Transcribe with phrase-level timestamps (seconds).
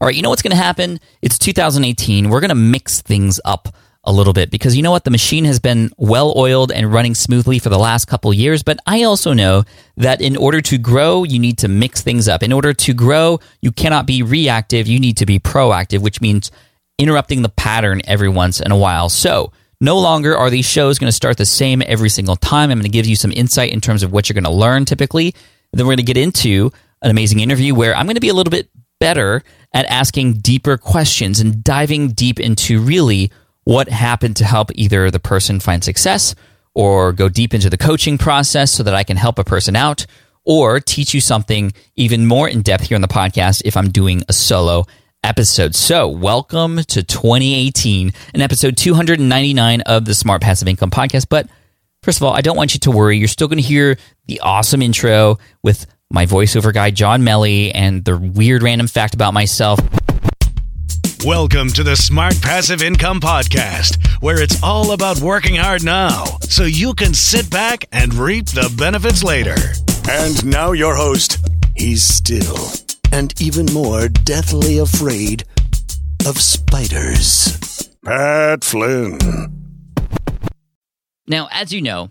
[0.00, 0.98] All right, you know what's going to happen?
[1.20, 2.30] It's 2018.
[2.30, 3.68] We're going to mix things up
[4.02, 5.04] a little bit because you know what?
[5.04, 8.62] The machine has been well oiled and running smoothly for the last couple years.
[8.62, 9.64] But I also know
[9.98, 12.42] that in order to grow, you need to mix things up.
[12.42, 14.88] In order to grow, you cannot be reactive.
[14.88, 16.50] You need to be proactive, which means
[16.98, 19.10] interrupting the pattern every once in a while.
[19.10, 22.70] So, no longer are these shows going to start the same every single time.
[22.70, 24.86] I'm going to give you some insight in terms of what you're going to learn
[24.86, 25.34] typically.
[25.72, 26.72] Then we're going to get into
[27.02, 29.42] an amazing interview where I'm going to be a little bit better
[29.72, 33.30] at asking deeper questions and diving deep into really
[33.64, 36.34] what happened to help either the person find success
[36.74, 40.06] or go deep into the coaching process so that I can help a person out
[40.44, 44.22] or teach you something even more in depth here on the podcast if I'm doing
[44.28, 44.86] a solo
[45.22, 45.74] episode.
[45.74, 51.26] So, welcome to 2018 and episode 299 of the Smart Passive Income podcast.
[51.28, 51.48] But
[52.02, 53.18] first of all, I don't want you to worry.
[53.18, 58.04] You're still going to hear the awesome intro with my voiceover guy, John Melly, and
[58.04, 59.78] the weird random fact about myself.
[61.24, 66.64] Welcome to the Smart Passive Income Podcast, where it's all about working hard now so
[66.64, 69.54] you can sit back and reap the benefits later.
[70.10, 71.38] And now, your host.
[71.76, 72.58] He's still
[73.12, 75.44] and even more deathly afraid
[76.26, 77.88] of spiders.
[78.04, 79.18] Pat Flynn.
[81.26, 82.10] Now, as you know,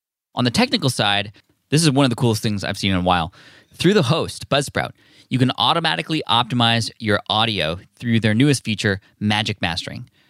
[0.33, 1.33] On the technical side,
[1.69, 3.33] this is one of the coolest things I've seen in a while.
[3.73, 4.91] Through the host, Buzzsprout,
[5.29, 10.09] you can automatically optimize your audio through their newest feature, Magic Mastering.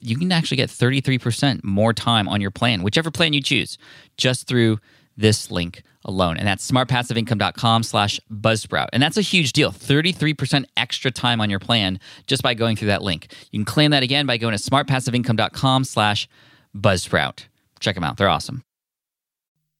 [0.00, 3.78] you can actually get 33% more time on your plan, whichever plan you choose,
[4.16, 4.78] just through
[5.16, 6.36] this link alone.
[6.36, 8.88] And that's smartpassiveincome.com slash buzzsprout.
[8.92, 9.72] And that's a huge deal.
[9.72, 13.32] 33% extra time on your plan just by going through that link.
[13.50, 16.28] You can claim that again by going to smartpassiveincome.com slash
[16.76, 17.46] buzzsprout.
[17.80, 18.16] Check them out.
[18.16, 18.62] They're awesome.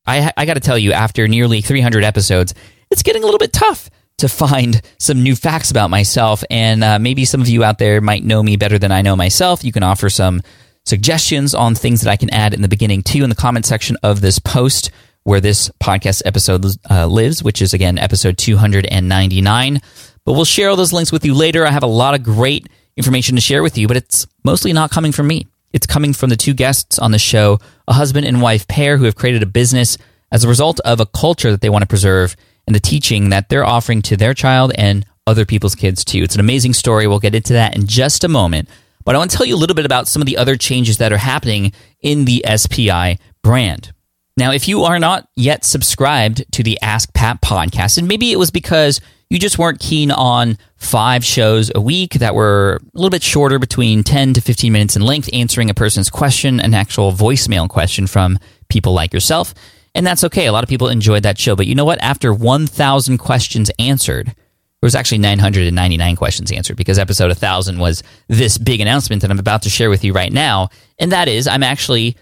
[0.07, 2.55] I, I got to tell you, after nearly 300 episodes,
[2.91, 6.45] it's getting a little bit tough to find some new facts about myself.
[6.51, 9.17] And uh, maybe some of you out there might know me better than I know
[9.17, 9.65] myself.
[9.65, 10.43] You can offer some
[10.85, 13.97] suggestions on things that I can add in the beginning too in the comment section
[14.03, 14.91] of this post
[15.25, 19.81] where this podcast episode uh, lives, which is again episode 299.
[20.25, 21.67] But we'll share all those links with you later.
[21.67, 24.91] I have a lot of great information to share with you, but it's mostly not
[24.91, 25.47] coming from me.
[25.73, 29.05] It's coming from the two guests on the show, a husband and wife pair who
[29.05, 29.99] have created a business
[30.33, 32.35] as a result of a culture that they want to preserve
[32.69, 36.23] and the teaching that they're offering to their child and other people's kids too.
[36.23, 37.07] It's an amazing story.
[37.07, 38.69] We'll get into that in just a moment.
[39.05, 40.99] But I want to tell you a little bit about some of the other changes
[40.99, 43.93] that are happening in the SPI brand.
[44.37, 48.39] Now, if you are not yet subscribed to the Ask Pat podcast, and maybe it
[48.39, 53.11] was because you just weren't keen on five shows a week that were a little
[53.11, 57.13] bit shorter, between 10 to 15 minutes in length, answering a person's question, an actual
[57.13, 59.55] voicemail question from people like yourself.
[59.99, 60.47] And that's okay.
[60.47, 61.57] A lot of people enjoyed that show.
[61.57, 62.01] But you know what?
[62.01, 68.59] After 1,000 questions answered, there was actually 999 questions answered because episode 1000 was this
[68.59, 70.69] big announcement that I'm about to share with you right now.
[71.01, 72.17] And that is, I'm actually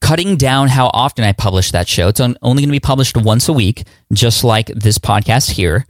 [0.00, 2.08] cutting down how often I publish that show.
[2.08, 5.86] It's only going to be published once a week, just like this podcast here.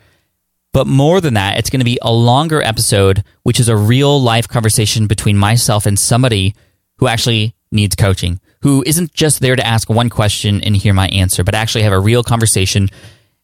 [0.75, 4.21] But more than that, it's going to be a longer episode, which is a real
[4.21, 6.55] life conversation between myself and somebody
[6.99, 11.09] who actually needs coaching, who isn't just there to ask one question and hear my
[11.09, 12.89] answer, but actually have a real conversation.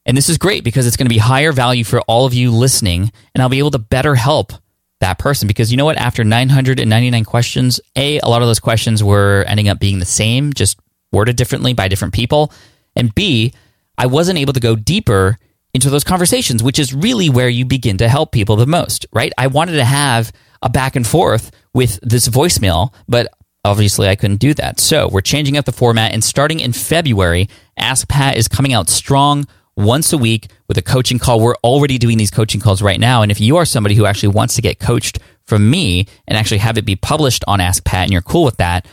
[0.05, 2.51] And this is great because it's going to be higher value for all of you
[2.51, 4.53] listening, and I'll be able to better help
[5.01, 5.97] that person because you know what?
[5.97, 10.53] After 999 questions, A, a lot of those questions were ending up being the same,
[10.53, 10.79] just
[11.13, 12.53] worded differently by different people.
[12.95, 13.53] And B,
[13.99, 15.39] I wasn't able to go deeper
[15.75, 19.33] into those conversations, which is really where you begin to help people the most, right?
[19.37, 20.33] I wanted to have
[20.63, 23.29] a back and forth with this voicemail, but
[23.67, 24.81] obviously I couldn't do that.
[24.81, 28.89] So we're changing up the format and starting in February, Ask Pat is coming out
[28.89, 29.47] strong
[29.77, 31.41] once a week with a coaching call.
[31.41, 33.23] We're already doing these coaching calls right now.
[33.23, 36.59] And if you are somebody who actually wants to get coached from me and actually
[36.59, 38.87] have it be published on Ask Pat and you're cool with that,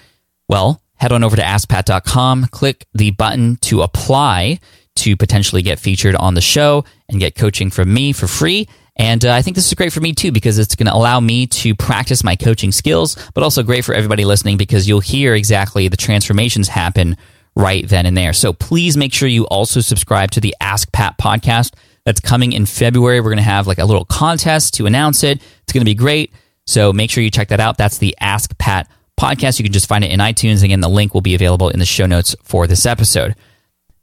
[0.49, 4.59] well, head on over to askpat.com, click the button to apply
[4.95, 8.67] to potentially get featured on the show and get coaching from me for free.
[8.95, 11.19] And uh, I think this is great for me too because it's going to allow
[11.19, 15.33] me to practice my coaching skills, but also great for everybody listening because you'll hear
[15.33, 17.17] exactly the transformations happen
[17.55, 18.33] right then and there.
[18.33, 21.73] So please make sure you also subscribe to the Ask Pat podcast
[22.05, 23.19] that's coming in February.
[23.19, 25.41] We're going to have like a little contest to announce it.
[25.63, 26.31] It's going to be great.
[26.65, 27.77] So make sure you check that out.
[27.77, 28.89] That's the Ask Pat
[29.19, 29.59] podcast.
[29.59, 30.63] You can just find it in iTunes.
[30.63, 33.35] Again, the link will be available in the show notes for this episode.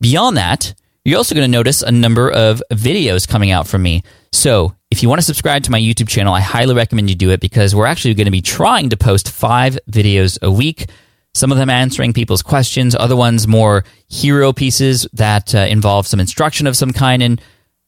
[0.01, 4.03] Beyond that, you're also going to notice a number of videos coming out from me.
[4.33, 7.31] So if you want to subscribe to my YouTube channel, I highly recommend you do
[7.31, 10.87] it because we're actually going to be trying to post five videos a week
[11.35, 16.21] some of them answering people's questions, other ones more hero pieces that uh, involve some
[16.21, 17.23] instruction of some kind.
[17.23, 17.41] And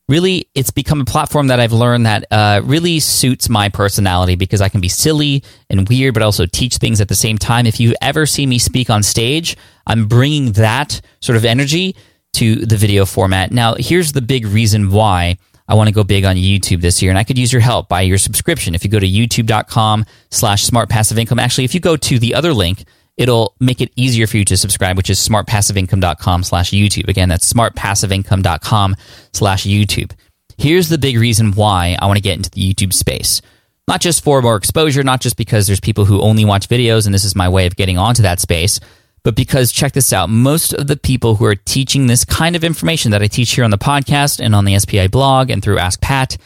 [0.08, 4.60] really, it's become a platform that I've learned that uh, really suits my personality because
[4.60, 7.66] I can be silly and weird, but also teach things at the same time.
[7.66, 9.56] If you ever see me speak on stage,
[9.86, 11.96] I'm bringing that sort of energy
[12.34, 13.50] to the video format.
[13.50, 15.36] Now, here's the big reason why.
[15.72, 17.88] I want to go big on YouTube this year, and I could use your help
[17.88, 18.74] by your subscription.
[18.74, 22.34] If you go to youtube.com slash smart passive income, actually, if you go to the
[22.34, 22.84] other link,
[23.16, 27.08] it'll make it easier for you to subscribe, which is smartpassiveincome.com slash YouTube.
[27.08, 28.96] Again, that's smartpassiveincome.com
[29.32, 30.12] slash YouTube.
[30.58, 33.40] Here's the big reason why I want to get into the YouTube space.
[33.88, 37.14] Not just for more exposure, not just because there's people who only watch videos and
[37.14, 38.78] this is my way of getting onto that space,
[39.24, 42.64] but because check this out, most of the people who are teaching this kind of
[42.64, 45.78] information that I teach here on the podcast and on the SPI blog and through
[45.78, 46.36] Ask Pat,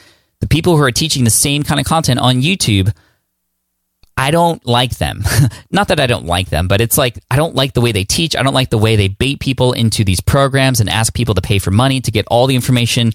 [0.40, 2.93] the people who are teaching the same kind of content on YouTube
[4.17, 5.23] I don't like them.
[5.70, 8.05] Not that I don't like them, but it's like I don't like the way they
[8.05, 8.34] teach.
[8.34, 11.43] I don't like the way they bait people into these programs and ask people to
[11.43, 13.12] pay for money to get all the information.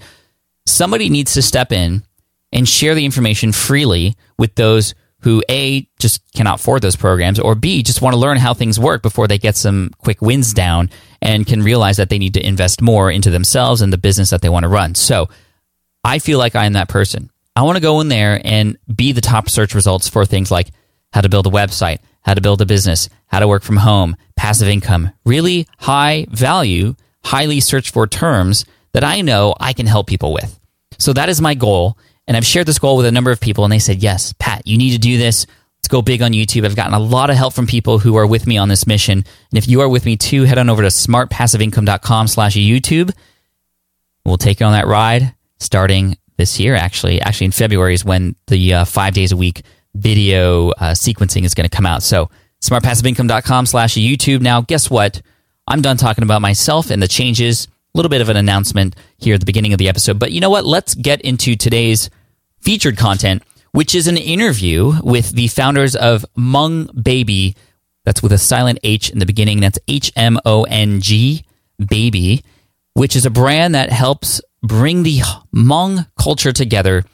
[0.66, 2.04] Somebody needs to step in
[2.52, 7.54] and share the information freely with those who A, just cannot afford those programs, or
[7.54, 10.90] B, just want to learn how things work before they get some quick wins down
[11.20, 14.42] and can realize that they need to invest more into themselves and the business that
[14.42, 14.94] they want to run.
[14.94, 15.28] So
[16.04, 17.30] I feel like I am that person.
[17.54, 20.70] I want to go in there and be the top search results for things like
[21.12, 24.16] how to build a website, how to build a business, how to work from home,
[24.36, 30.06] passive income, really high value, highly searched for terms that I know I can help
[30.06, 30.58] people with.
[30.98, 31.98] So that is my goal.
[32.26, 34.66] And I've shared this goal with a number of people, and they said, Yes, Pat,
[34.66, 35.46] you need to do this.
[35.78, 36.64] Let's go big on YouTube.
[36.64, 39.18] I've gotten a lot of help from people who are with me on this mission.
[39.18, 43.12] And if you are with me too, head on over to smartpassiveincome.com slash YouTube.
[44.24, 47.20] We'll take you on that ride starting this year, actually.
[47.20, 49.62] Actually, in February is when the uh, five days a week
[49.94, 52.04] video uh, sequencing is going to come out.
[52.04, 52.30] So
[52.62, 54.40] smartpassiveincome.com slash YouTube.
[54.40, 55.20] Now, guess what?
[55.66, 57.68] I'm done talking about myself and the changes.
[57.94, 60.18] Little bit of an announcement here at the beginning of the episode.
[60.18, 60.64] But you know what?
[60.64, 62.08] Let's get into today's
[62.60, 63.42] featured content,
[63.72, 67.54] which is an interview with the founders of Hmong Baby.
[68.04, 69.60] That's with a silent H in the beginning.
[69.60, 71.44] That's H M O N G
[71.84, 72.42] Baby,
[72.94, 77.04] which is a brand that helps bring the Hmong culture together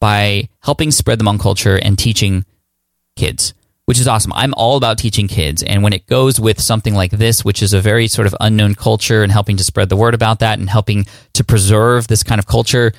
[0.00, 2.44] by helping spread the Hmong culture and teaching
[3.16, 3.54] kids,
[3.90, 4.32] which is awesome.
[4.34, 5.64] I'm all about teaching kids.
[5.64, 8.76] And when it goes with something like this, which is a very sort of unknown
[8.76, 12.38] culture and helping to spread the word about that and helping to preserve this kind
[12.38, 12.92] of culture,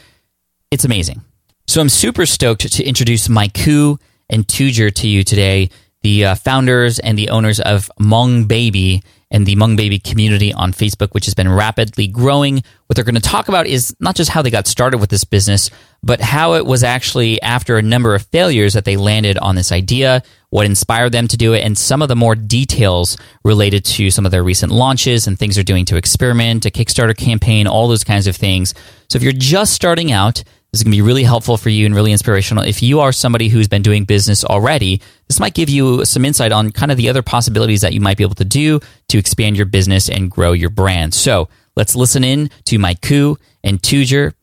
[0.69, 1.21] it's amazing.
[1.65, 5.69] So I'm super stoked to introduce Mykou and Touger to you today,
[6.01, 10.73] the uh, founders and the owners of Hmong Baby and the Hmong Baby community on
[10.73, 12.63] Facebook, which has been rapidly growing.
[12.85, 15.23] What they're going to talk about is not just how they got started with this
[15.23, 15.71] business,
[16.03, 19.71] but how it was actually after a number of failures that they landed on this
[19.71, 24.11] idea, what inspired them to do it, and some of the more details related to
[24.11, 27.87] some of their recent launches and things they're doing to experiment, a Kickstarter campaign, all
[27.87, 28.73] those kinds of things.
[29.07, 31.85] So if you're just starting out, this is going to be really helpful for you
[31.85, 32.63] and really inspirational.
[32.63, 36.53] If you are somebody who's been doing business already, this might give you some insight
[36.53, 39.57] on kind of the other possibilities that you might be able to do to expand
[39.57, 41.13] your business and grow your brand.
[41.13, 43.35] So let's listen in to Mykou
[43.65, 44.33] and Touger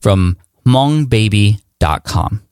[0.00, 2.42] from HmongBaby.com.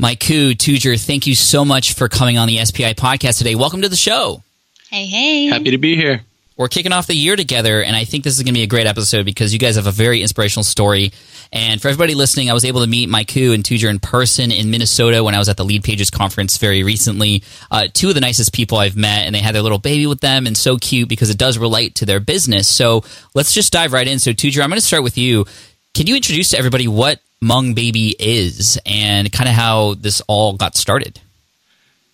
[0.00, 3.56] Mykou, Touger, thank you so much for coming on the SPI podcast today.
[3.56, 4.44] Welcome to the show.
[4.90, 5.46] Hey, hey.
[5.46, 6.20] Happy to be here.
[6.56, 8.66] We're kicking off the year together, and I think this is going to be a
[8.66, 11.12] great episode because you guys have a very inspirational story.
[11.52, 14.70] And for everybody listening, I was able to meet Mykou and Touger in person in
[14.70, 17.42] Minnesota when I was at the Lead Pages conference very recently.
[17.70, 20.20] Uh, two of the nicest people I've met, and they had their little baby with
[20.20, 22.68] them, and so cute because it does relate to their business.
[22.68, 24.18] So let's just dive right in.
[24.18, 25.44] So, Touger, I'm going to start with you.
[25.92, 30.54] Can you introduce to everybody what Hmong Baby is and kind of how this all
[30.54, 31.20] got started?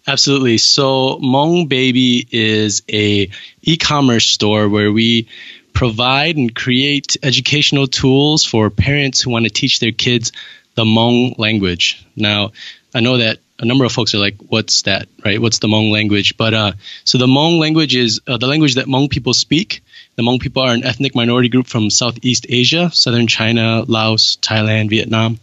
[0.06, 0.58] Absolutely.
[0.58, 3.30] So Hmong Baby is a
[3.62, 5.28] e-commerce store where we
[5.72, 10.32] provide and create educational tools for parents who want to teach their kids
[10.74, 12.04] the Hmong language.
[12.16, 12.52] Now,
[12.94, 15.40] I know that a number of folks are like, "What's that?" Right?
[15.40, 16.36] What's the Hmong language?
[16.36, 16.72] But uh,
[17.04, 19.82] so the Hmong language is uh, the language that Hmong people speak.
[20.16, 24.90] The Hmong people are an ethnic minority group from Southeast Asia, southern China, Laos, Thailand,
[24.90, 25.38] Vietnam.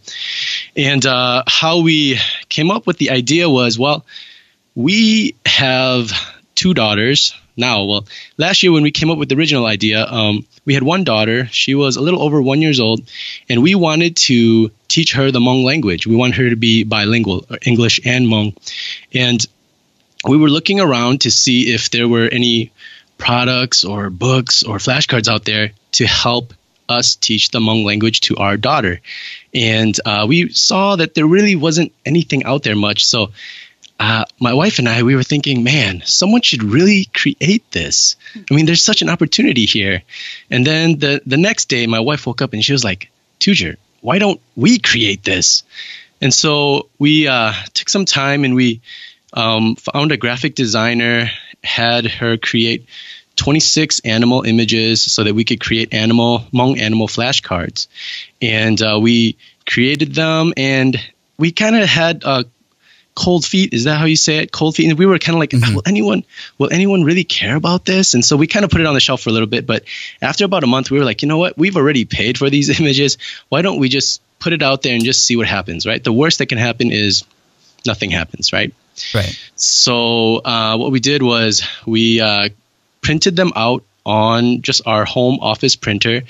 [0.76, 2.18] And uh, how we
[2.50, 4.04] came up with the idea was, well,
[4.80, 6.10] we have
[6.54, 7.84] two daughters now.
[7.84, 8.06] Well,
[8.38, 11.46] last year when we came up with the original idea, um, we had one daughter.
[11.46, 13.02] She was a little over one years old,
[13.48, 16.06] and we wanted to teach her the Hmong language.
[16.06, 18.56] We wanted her to be bilingual, English and Hmong.
[19.12, 19.44] And
[20.26, 22.72] we were looking around to see if there were any
[23.18, 26.54] products or books or flashcards out there to help
[26.88, 29.00] us teach the Hmong language to our daughter.
[29.54, 33.04] And uh, we saw that there really wasn't anything out there much.
[33.04, 33.32] So
[34.00, 38.16] uh, my wife and I, we were thinking, man, someone should really create this.
[38.34, 40.02] I mean, there's such an opportunity here.
[40.50, 43.76] And then the, the next day, my wife woke up and she was like, Touger,
[44.00, 45.64] why don't we create this?
[46.22, 48.80] And so we uh, took some time and we
[49.34, 51.30] um, found a graphic designer,
[51.62, 52.86] had her create
[53.36, 57.86] 26 animal images so that we could create animal, Hmong animal flashcards.
[58.40, 59.36] And uh, we
[59.68, 60.98] created them and
[61.36, 62.46] we kind of had a
[63.20, 63.74] cold feet.
[63.74, 64.50] Is that how you say it?
[64.50, 64.88] Cold feet.
[64.88, 65.74] And we were kind of like, mm-hmm.
[65.74, 66.24] will anyone,
[66.56, 68.14] will anyone really care about this?
[68.14, 69.66] And so we kind of put it on the shelf for a little bit.
[69.66, 69.84] But
[70.22, 71.58] after about a month, we were like, you know what?
[71.58, 73.18] We've already paid for these images.
[73.50, 76.02] Why don't we just put it out there and just see what happens, right?
[76.02, 77.24] The worst that can happen is
[77.86, 78.72] nothing happens, right?
[79.14, 79.38] Right.
[79.54, 82.48] So uh, what we did was we uh,
[83.02, 86.22] printed them out on just our home office printer,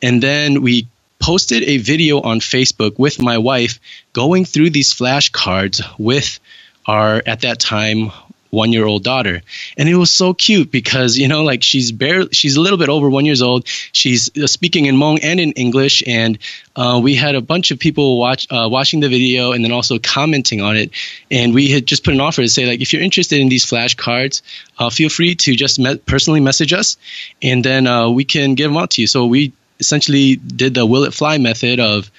[0.00, 0.86] and then we
[1.26, 3.80] posted a video on Facebook with my wife
[4.12, 6.38] going through these flashcards with
[6.86, 8.12] our, at that time,
[8.50, 9.42] one year old daughter.
[9.76, 12.88] And it was so cute because you know like she's barely she's a little bit
[12.88, 13.66] over one years old.
[13.90, 16.38] She's uh, speaking in Hmong and in english and
[16.76, 19.98] uh, we had a bunch of people watch uh, watching the video and then also
[19.98, 20.92] commenting on it.
[21.28, 23.66] And we had just put an offer to say like if you're interested in these
[23.66, 24.42] flashcards
[24.78, 26.96] uh, feel free to just me- personally message us
[27.42, 29.08] and then uh, we can give them out to you.
[29.08, 32.10] So we essentially did the will it fly method of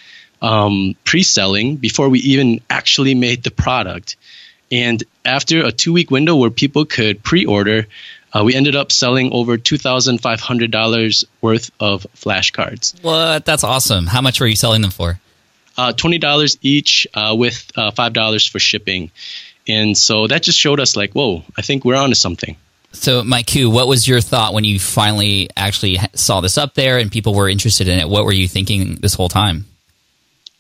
[0.41, 4.15] um, pre-selling before we even actually made the product.
[4.71, 7.87] And after a two-week window where people could pre-order,
[8.33, 13.01] uh, we ended up selling over two thousand five hundred dollars worth of flashcards.
[13.01, 13.45] What?
[13.45, 14.07] That's awesome.
[14.07, 15.19] How much were you selling them for?
[15.77, 19.11] Uh, Twenty dollars each, uh, with uh, five dollars for shipping.
[19.67, 22.55] And so that just showed us, like, whoa, I think we're onto something.
[22.93, 27.11] So, Mykou, what was your thought when you finally actually saw this up there and
[27.11, 28.09] people were interested in it?
[28.09, 29.65] What were you thinking this whole time?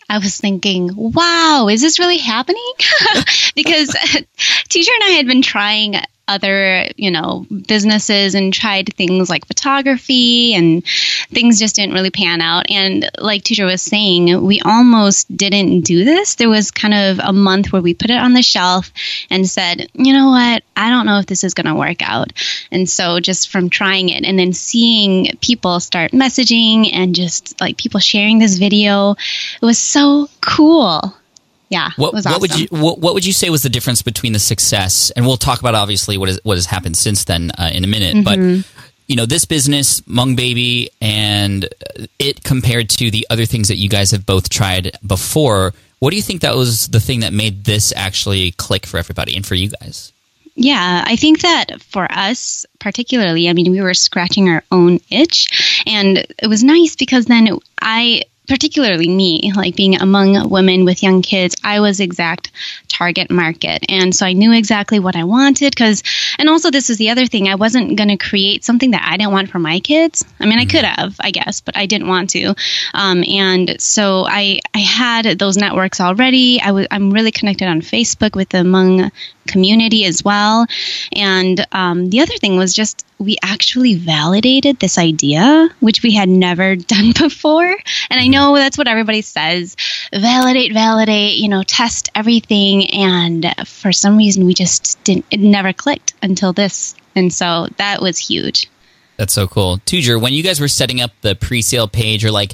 [0.09, 2.71] I was thinking, wow, is this really happening?
[3.55, 3.89] because
[4.69, 5.95] Touger and I had been trying
[6.27, 10.85] other, you know, businesses and tried things like photography and
[11.29, 12.69] things just didn't really pan out.
[12.69, 16.35] And like Touger was saying, we almost didn't do this.
[16.35, 18.91] There was kind of a month where we put it on the shelf
[19.29, 20.63] and said, you know what?
[20.75, 22.33] I don't know if this is going to work out.
[22.71, 27.77] And so just from trying it and then seeing people start messaging and just like
[27.77, 31.15] people sharing this video, it was so cool
[31.69, 32.31] yeah, what, awesome.
[32.31, 35.25] what, would you what, what, would you say was the difference between the success and
[35.25, 38.15] we'll talk about obviously what is what has happened since then uh, in a minute,
[38.15, 38.59] mm-hmm.
[38.61, 38.65] but
[39.07, 41.67] you know this business, Hmong Baby, and
[42.19, 45.73] it compared to the other things that you guys have both tried before.
[45.99, 49.35] What do you think that was the thing that made this actually click for everybody
[49.35, 50.13] and for you guys?
[50.59, 55.83] Yeah, I think that for us particularly, I mean, we were scratching our own itch,
[55.85, 61.21] and it was nice because then I particularly me, like being among women with young
[61.21, 62.51] kids, I was exact
[62.87, 63.85] target market.
[63.89, 66.01] And so I knew exactly what I wanted because,
[66.39, 69.17] and also this is the other thing, I wasn't going to create something that I
[69.17, 70.25] didn't want for my kids.
[70.39, 70.71] I mean, I mm-hmm.
[70.71, 72.55] could have, I guess, but I didn't want to.
[72.93, 76.61] Um, and so I, I had those networks already.
[76.61, 79.11] I was, I'm really connected on Facebook with the Hmong
[79.47, 80.65] community as well.
[81.11, 86.29] And um, the other thing was just we actually validated this idea, which we had
[86.29, 87.65] never done before.
[87.65, 87.79] And
[88.11, 88.31] I mm-hmm.
[88.31, 89.75] know that's what everybody says
[90.13, 92.89] validate, validate, you know, test everything.
[92.91, 96.95] And for some reason, we just didn't, it never clicked until this.
[97.15, 98.69] And so that was huge.
[99.17, 99.77] That's so cool.
[99.79, 102.53] Touger, when you guys were setting up the pre-sale page or like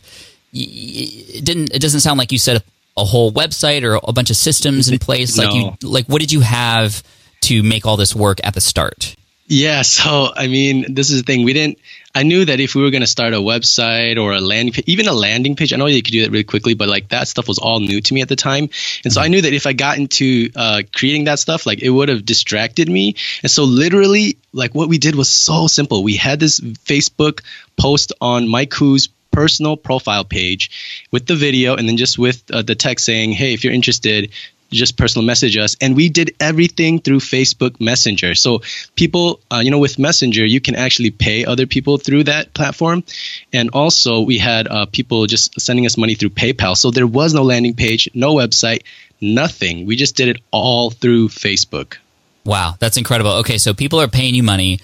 [0.54, 2.64] it didn't it doesn't sound like you set up
[2.96, 5.76] a whole website or a bunch of systems in place like No.
[5.82, 7.02] you like what did you have
[7.42, 9.16] to make all this work at the start?
[9.54, 11.44] Yeah, so I mean, this is the thing.
[11.44, 11.78] We didn't.
[12.16, 15.08] I knew that if we were going to start a website or a landing, even
[15.08, 17.48] a landing page, I know you could do that really quickly, but like that stuff
[17.48, 18.70] was all new to me at the time,
[19.04, 21.92] and so I knew that if I got into uh, creating that stuff, like it
[21.92, 23.16] would have distracted me.
[23.44, 26.02] And so literally, like what we did was so simple.
[26.02, 27.42] We had this Facebook
[27.78, 32.74] post on Mykou's personal profile page with the video, and then just with uh, the
[32.74, 34.32] text saying, "Hey, if you're interested."
[34.74, 38.36] Just personal message us and we did everything through facebook messenger.
[38.36, 38.62] So
[38.96, 43.04] people uh, you know with messenger you can actually pay other people through that platform.
[43.52, 46.76] And also we had uh, people just sending us money through paypal.
[46.76, 48.84] So there was no landing page no website
[49.22, 49.86] nothing.
[49.86, 51.98] We just did it all through facebook.
[52.46, 53.32] Wow, that's incredible.
[53.38, 54.80] Okay, so people are paying you money,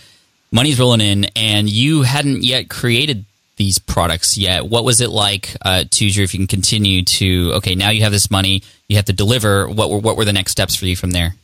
[0.51, 3.25] money's rolling in, and you hadn't yet created
[3.57, 4.65] these products yet.
[4.65, 8.13] What was it like, uh, Touger, if you can continue to, okay, now you have
[8.13, 9.69] this money, you have to deliver.
[9.69, 11.35] What were, what were the next steps for you from there?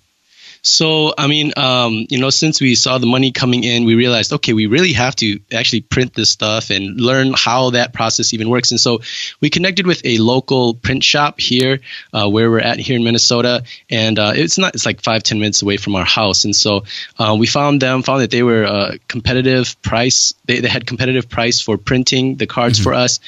[0.67, 4.33] So, I mean, um, you know, since we saw the money coming in, we realized,
[4.33, 8.49] okay, we really have to actually print this stuff and learn how that process even
[8.49, 8.71] works.
[8.71, 9.01] And so
[9.41, 11.81] we connected with a local print shop here,
[12.11, 13.63] uh, where we're at here in Minnesota.
[13.91, 16.45] And uh, it's not, it's like five, ten minutes away from our house.
[16.45, 16.85] And so
[17.19, 20.33] uh, we found them, found that they were uh, competitive price.
[20.45, 23.19] They, they had competitive price for printing the cards for us.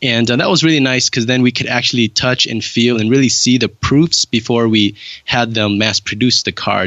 [0.00, 3.10] And uh, that was really nice because then we could actually touch and feel and
[3.10, 6.83] really see the proofs before we had them mass produce the cards.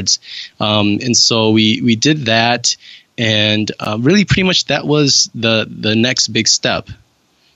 [0.60, 2.76] Um, and so we, we did that.
[3.16, 6.88] And uh, really, pretty much that was the, the next big step.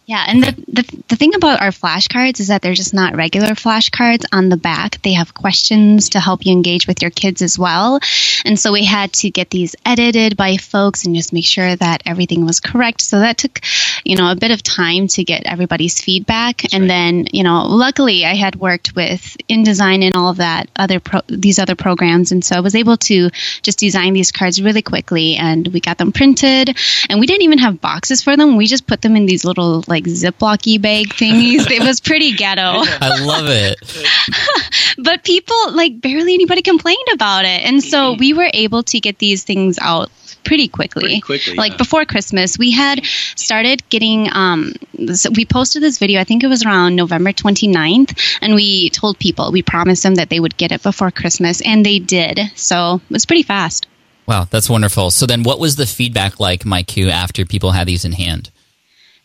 [0.05, 3.51] Yeah, and the, the the thing about our flashcards is that they're just not regular
[3.51, 4.25] flashcards.
[4.33, 8.01] On the back, they have questions to help you engage with your kids as well.
[8.45, 12.03] And so we had to get these edited by folks and just make sure that
[12.05, 13.01] everything was correct.
[13.01, 13.61] So that took,
[14.05, 16.65] you know, a bit of time to get everybody's feedback.
[16.73, 16.89] and right.
[16.89, 21.21] then, you know, luckily I had worked with InDesign and all of that other pro-
[21.29, 23.31] these other programs, and so I was able to
[23.63, 26.77] just design these cards really quickly, and we got them printed.
[27.09, 28.57] And we didn't even have boxes for them.
[28.57, 31.71] We just put them in these little like Ziplocky bag thingies.
[31.71, 32.61] it was pretty ghetto.
[33.01, 33.79] I love it.
[34.99, 37.65] But people, like, barely anybody complained about it.
[37.65, 40.11] And so we were able to get these things out
[40.45, 41.03] pretty quickly.
[41.03, 41.77] Pretty quickly, Like yeah.
[41.79, 43.05] before Christmas, we had
[43.37, 44.75] started getting, um,
[45.15, 49.19] so we posted this video, I think it was around November 29th, and we told
[49.19, 52.39] people, we promised them that they would get it before Christmas, and they did.
[52.55, 53.87] So it was pretty fast.
[54.27, 55.11] Wow, that's wonderful.
[55.11, 58.51] So then what was the feedback like, Mykou, after people had these in hand?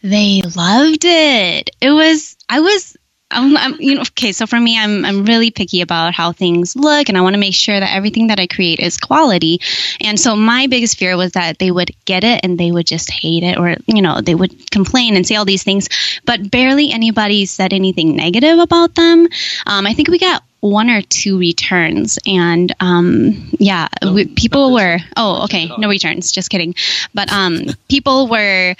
[0.01, 1.69] They loved it.
[1.81, 2.95] It was, I was,
[3.29, 4.31] I'm, I'm, you know, okay.
[4.31, 7.39] So for me, I'm, I'm really picky about how things look, and I want to
[7.39, 9.59] make sure that everything that I create is quality.
[10.01, 13.11] And so my biggest fear was that they would get it and they would just
[13.11, 15.89] hate it, or you know, they would complain and say all these things.
[16.25, 19.27] But barely anybody said anything negative about them.
[19.65, 24.99] Um, I think we got one or two returns, and um, yeah, we, people were.
[25.15, 26.31] Oh, okay, no returns.
[26.31, 26.75] Just kidding.
[27.13, 28.75] But um, people were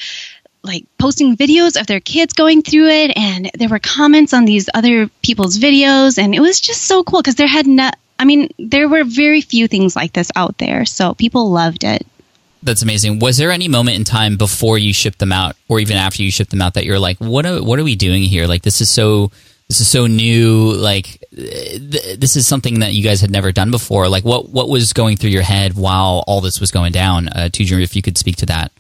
[0.67, 4.69] like posting videos of their kids going through it and there were comments on these
[4.73, 8.49] other people's videos and it was just so cool because there had not i mean
[8.60, 12.06] there were very few things like this out there so people loved it
[12.63, 13.19] That's amazing.
[13.19, 16.32] Was there any moment in time before you shipped them out, or even after you
[16.32, 18.47] shipped them out, that you're like, "What are what are we doing here?
[18.47, 19.32] Like this is so
[19.69, 20.73] this is so new.
[20.73, 24.10] Like th- this is something that you guys had never done before.
[24.10, 27.27] Like what what was going through your head while all this was going down?
[27.30, 28.71] Uh, Touger, if you could speak to that.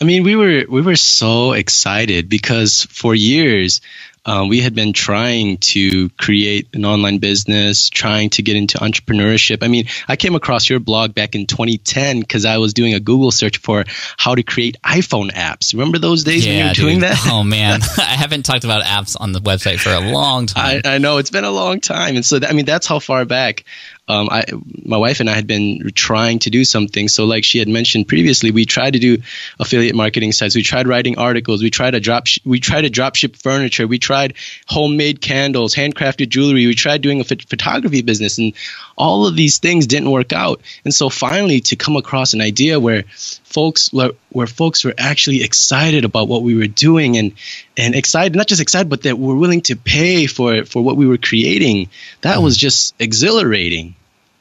[0.00, 3.80] I mean, we were we were so excited because for years
[4.26, 9.62] um, we had been trying to create an online business, trying to get into entrepreneurship.
[9.62, 13.00] I mean, I came across your blog back in 2010 because I was doing a
[13.00, 13.84] Google search for
[14.16, 15.72] how to create iPhone apps.
[15.72, 17.04] Remember those days when you were doing dude.
[17.04, 17.28] that?
[17.30, 20.82] Oh man, I haven't talked about apps on the website for a long time.
[20.84, 22.98] I, I know it's been a long time, and so that, I mean that's how
[22.98, 23.64] far back.
[24.08, 24.44] Um, I,
[24.84, 27.08] my wife and I had been trying to do something.
[27.08, 29.18] So, like she had mentioned previously, we tried to do
[29.58, 30.54] affiliate marketing sites.
[30.54, 31.62] We tried writing articles.
[31.62, 32.26] We tried to drop.
[32.26, 33.86] Sh- we tried to drop ship furniture.
[33.86, 34.34] We tried
[34.68, 36.66] homemade candles, handcrafted jewelry.
[36.66, 38.54] We tried doing a phot- photography business, and
[38.96, 40.60] all of these things didn't work out.
[40.84, 43.04] And so, finally, to come across an idea where
[43.44, 47.32] folks where, folks were actually excited about what we were doing and
[47.76, 51.06] and excited not just excited but that were willing to pay for for what we
[51.06, 51.88] were creating
[52.20, 53.94] that was just exhilarating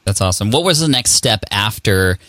[0.03, 0.51] That's awesome.
[0.51, 2.19] What was the next step after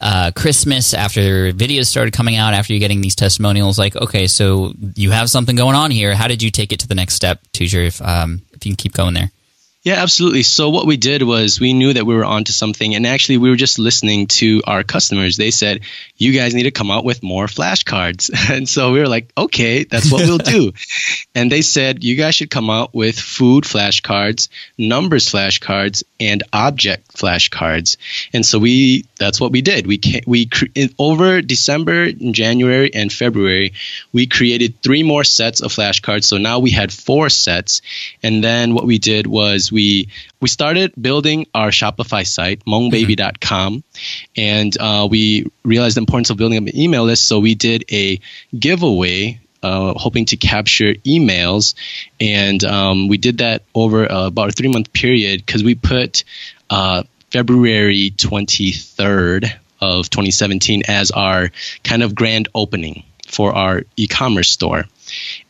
[0.00, 0.92] uh, Christmas?
[0.92, 2.52] After videos started coming out?
[2.52, 3.78] After you're getting these testimonials?
[3.78, 6.14] Like, okay, so you have something going on here.
[6.14, 7.86] How did you take it to the next step, Touger?
[7.86, 9.30] If um, if you can keep going there.
[9.84, 10.44] Yeah, absolutely.
[10.44, 13.50] So what we did was we knew that we were onto something, and actually we
[13.50, 15.36] were just listening to our customers.
[15.36, 15.80] They said,
[16.16, 19.82] "You guys need to come out with more flashcards," and so we were like, "Okay,
[19.82, 20.72] that's what we'll do."
[21.34, 24.46] and they said, "You guys should come out with food flashcards,
[24.78, 27.96] numbers flashcards, and object flashcards."
[28.32, 29.88] And so we that's what we did.
[29.88, 33.72] We came, we in, over December, January, and February,
[34.12, 36.22] we created three more sets of flashcards.
[36.22, 37.82] So now we had four sets,
[38.22, 40.08] and then what we did was we
[40.40, 44.40] we started building our Shopify site, hmongbaby.com, mm-hmm.
[44.40, 47.26] and uh, we realized the importance of building up an email list.
[47.26, 48.20] So we did a
[48.56, 51.74] giveaway uh, hoping to capture emails.
[52.20, 56.24] And um, we did that over uh, about a three month period because we put
[56.70, 61.50] uh, February 23rd of 2017 as our
[61.82, 64.84] kind of grand opening for our e commerce store.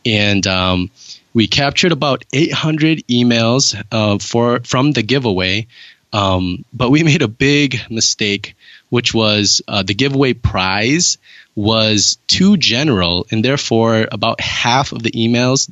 [0.05, 0.91] And um,
[1.33, 5.67] we captured about 800 emails uh, for from the giveaway,
[6.11, 8.55] um, but we made a big mistake,
[8.89, 11.17] which was uh, the giveaway prize
[11.55, 15.69] was too general, and therefore about half of the emails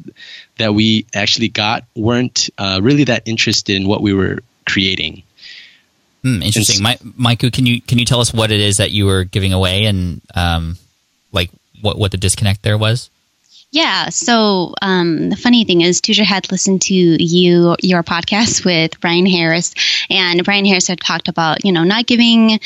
[0.57, 5.23] that we actually got weren't uh, really that interested in what we were creating.
[6.23, 7.51] Hmm, interesting, My, Mykou.
[7.51, 10.21] Can you can you tell us what it is that you were giving away, and
[10.35, 10.77] um,
[11.31, 11.49] like
[11.81, 13.10] what what the disconnect there was?
[13.73, 14.09] Yeah.
[14.09, 19.25] So um, the funny thing is, Touger had listened to you your podcast with Brian
[19.25, 19.73] Harris,
[20.09, 22.59] and Brian Harris had talked about you know not giving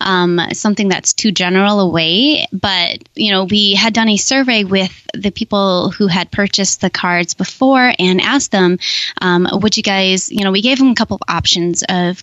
[0.00, 5.06] um, something that's too general away, but you know we had done a survey with
[5.12, 8.78] the people who had purchased the cards before and asked them,
[9.20, 12.22] um, would you guys, you know, we gave them a couple of options of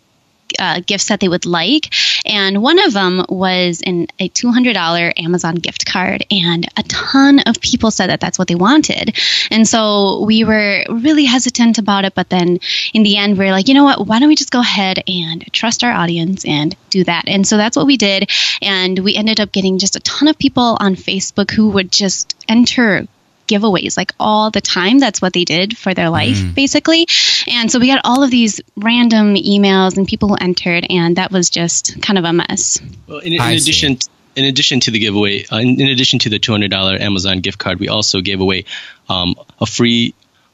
[0.59, 1.93] uh, gifts that they would like.
[2.25, 6.25] And one of them was in a $200 Amazon gift card.
[6.31, 9.17] And a ton of people said that that's what they wanted.
[9.51, 12.15] And so we were really hesitant about it.
[12.15, 12.59] But then
[12.93, 14.05] in the end, we are like, you know what?
[14.07, 17.27] Why don't we just go ahead and trust our audience and do that?
[17.27, 18.29] And so that's what we did.
[18.61, 22.35] And we ended up getting just a ton of people on Facebook who would just
[22.47, 23.07] enter
[23.47, 24.99] giveaways like all the time.
[24.99, 26.55] That's what they did for their life, mm.
[26.55, 27.07] basically.
[27.47, 31.31] And so we got all of these random emails and people who entered, and that
[31.31, 32.81] was just kind of a mess.
[33.07, 33.97] Well, in, in addition,
[34.35, 37.39] in addition to the giveaway, uh, in, in, addition to the two hundred dollar Amazon
[37.39, 38.65] gift card, we also gave away
[39.09, 40.13] um, a free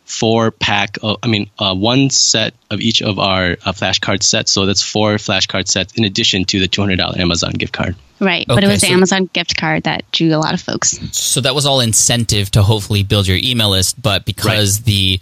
[0.09, 4.51] four pack of, I mean, uh, one set of each of our uh, flashcard sets.
[4.51, 7.95] So that's four flashcard sets in addition to the $200 Amazon gift card.
[8.19, 8.47] Right.
[8.47, 10.99] Okay, but it was so, the Amazon gift card that drew a lot of folks.
[11.17, 14.01] So that was all incentive to hopefully build your email list.
[14.01, 14.85] But because right.
[14.85, 15.19] the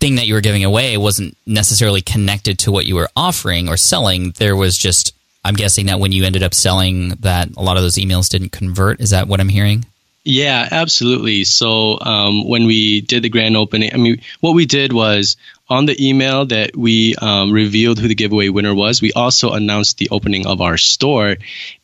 [0.00, 3.76] thing that you were giving away wasn't necessarily connected to what you were offering or
[3.76, 7.76] selling, there was just, I'm guessing that when you ended up selling, that a lot
[7.76, 9.00] of those emails didn't convert.
[9.00, 9.84] Is that what I'm hearing?
[10.24, 11.42] Yeah, absolutely.
[11.42, 15.36] So um, when we did the grand opening, I mean, what we did was
[15.72, 19.96] on the email that we um, revealed who the giveaway winner was, we also announced
[19.96, 21.36] the opening of our store.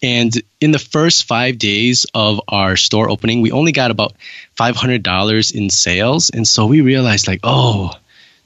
[0.03, 4.12] And in the first five days of our store opening, we only got about
[4.61, 6.29] $500 in sales.
[6.29, 7.92] And so we realized, like, oh,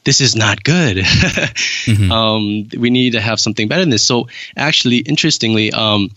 [0.04, 0.98] this is not good.
[0.98, 2.12] mm-hmm.
[2.12, 4.06] um, we need to have something better than this.
[4.06, 6.10] So, actually, interestingly, um,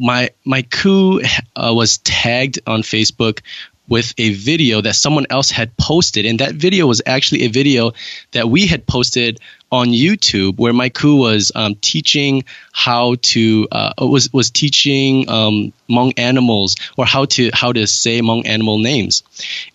[0.00, 1.24] my Mykou
[1.54, 3.40] uh, was tagged on Facebook
[3.92, 7.92] with a video that someone else had posted, and that video was actually a video
[8.30, 9.38] that we had posted
[9.70, 16.14] on YouTube, where coup was um, teaching how to uh, was was teaching um, Hmong
[16.16, 19.24] animals or how to how to say Hmong animal names,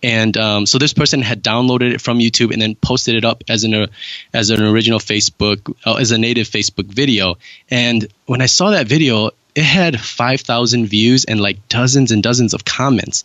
[0.02, 3.44] and um, so this person had downloaded it from YouTube and then posted it up
[3.48, 3.88] as an uh,
[4.34, 7.36] as an original Facebook uh, as a native Facebook video.
[7.70, 12.54] And when I saw that video, it had 5,000 views and like dozens and dozens
[12.54, 13.24] of comments.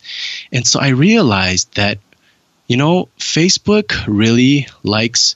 [0.51, 1.99] And so I realized that,
[2.67, 5.35] you know, Facebook really likes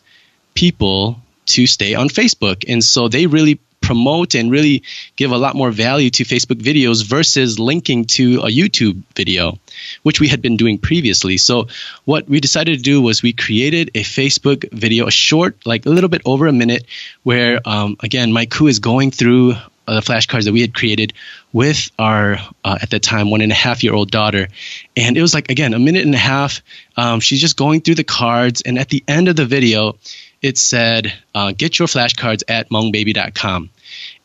[0.55, 1.21] people
[1.53, 2.65] to stay on Facebook.
[2.67, 4.81] And so they really promote and really
[5.15, 9.59] give a lot more value to Facebook videos versus linking to a YouTube video,
[10.01, 11.37] which we had been doing previously.
[11.37, 11.67] So,
[12.05, 15.89] what we decided to do was we created a Facebook video, a short, like a
[15.89, 16.85] little bit over a minute,
[17.21, 19.53] where, um, again, Mykou is going through
[19.87, 21.13] uh, the flashcards that we had created
[21.53, 24.47] with our uh, at the time one and a half year old daughter.
[24.95, 26.61] And it was like again a minute and a half.
[26.95, 28.61] Um, she's just going through the cards.
[28.61, 29.97] And at the end of the video
[30.41, 33.71] it said uh, get your flashcards at hmongbaby.com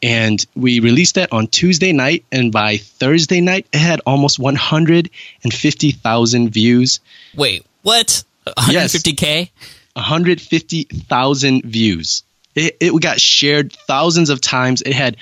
[0.02, 2.26] and we released that on tuesday night.
[2.32, 7.00] And by thursday night it had almost 150000 views.
[7.34, 8.24] Wait what?
[8.46, 9.48] 150k yes,
[9.94, 12.22] 150000 views.
[12.54, 14.82] It, it got shared thousands of times.
[14.82, 15.16] It had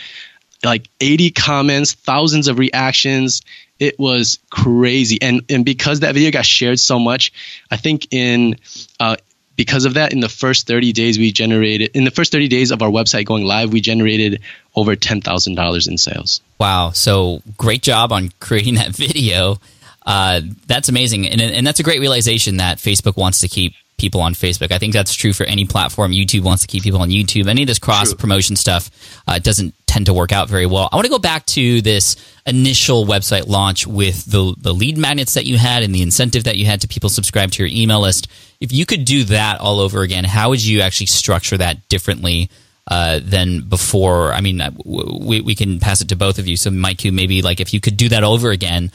[0.65, 3.43] like 80 comments, thousands of reactions.
[3.79, 5.21] It was crazy.
[5.23, 7.33] And and because that video got shared so much,
[7.71, 8.57] I think in
[8.99, 9.17] uh,
[9.61, 12.71] because of that, in the first 30 days, we generated, in the first 30 days
[12.71, 14.41] of our website going live, we generated
[14.75, 16.41] over $10,000 in sales.
[16.59, 16.93] Wow.
[16.93, 19.61] So great job on creating that video.
[20.07, 21.29] Uh, that's amazing.
[21.29, 24.73] And, and that's a great realization that Facebook wants to keep people on Facebook.
[24.73, 26.13] I think that's true for any platform.
[26.13, 27.47] YouTube wants to keep people on YouTube.
[27.49, 28.91] Any of this cross promotion stuff
[29.29, 30.89] uh, doesn't tend to work out very well.
[30.91, 35.35] I want to go back to this initial website launch with the the lead magnets
[35.35, 38.01] that you had and the incentive that you had to people subscribe to your email
[38.01, 38.29] list.
[38.61, 42.51] If you could do that all over again, how would you actually structure that differently?
[42.89, 44.33] Uh, than before.
[44.33, 46.57] I mean, uh, we, we can pass it to both of you.
[46.57, 48.91] So, Mike, you maybe like if you could do that over again,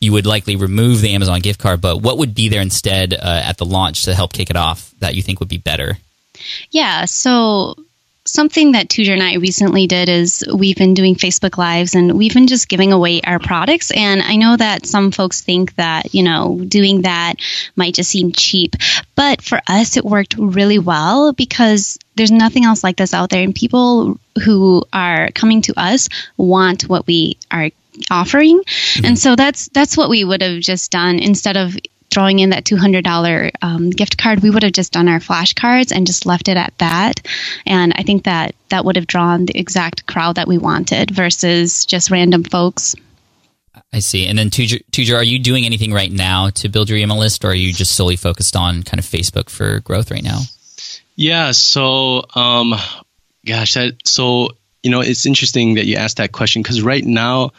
[0.00, 3.42] you would likely remove the Amazon gift card, but what would be there instead uh,
[3.44, 5.98] at the launch to help kick it off that you think would be better?
[6.70, 7.74] Yeah, so
[8.24, 12.32] something that Touger and I recently did is we've been doing Facebook Lives and we've
[12.32, 13.90] been just giving away our products.
[13.90, 17.34] And I know that some folks think that, you know, doing that
[17.76, 18.76] might just seem cheap.
[19.16, 23.42] But for us, it worked really well because there's nothing else like this out there.
[23.42, 27.70] And people who are coming to us want what we are
[28.10, 28.60] offering.
[28.60, 29.04] Mm-hmm.
[29.04, 31.18] And so that's that's what we would have just done.
[31.18, 31.76] Instead of
[32.10, 36.06] throwing in that $200 um, gift card we would have just done our flashcards and
[36.06, 37.26] just left it at that.
[37.66, 41.84] And i think that that would have drawn the exact crowd that we wanted versus
[41.84, 42.94] just random folks.
[43.92, 44.26] I see.
[44.26, 47.48] And then Touger, are you doing anything right now to build your email list or
[47.48, 50.40] are you just solely focused on kind of facebook for growth right now?
[51.16, 52.74] Yeah so um
[53.46, 54.50] gosh that so
[54.82, 57.52] you know it's interesting that you asked that question because right now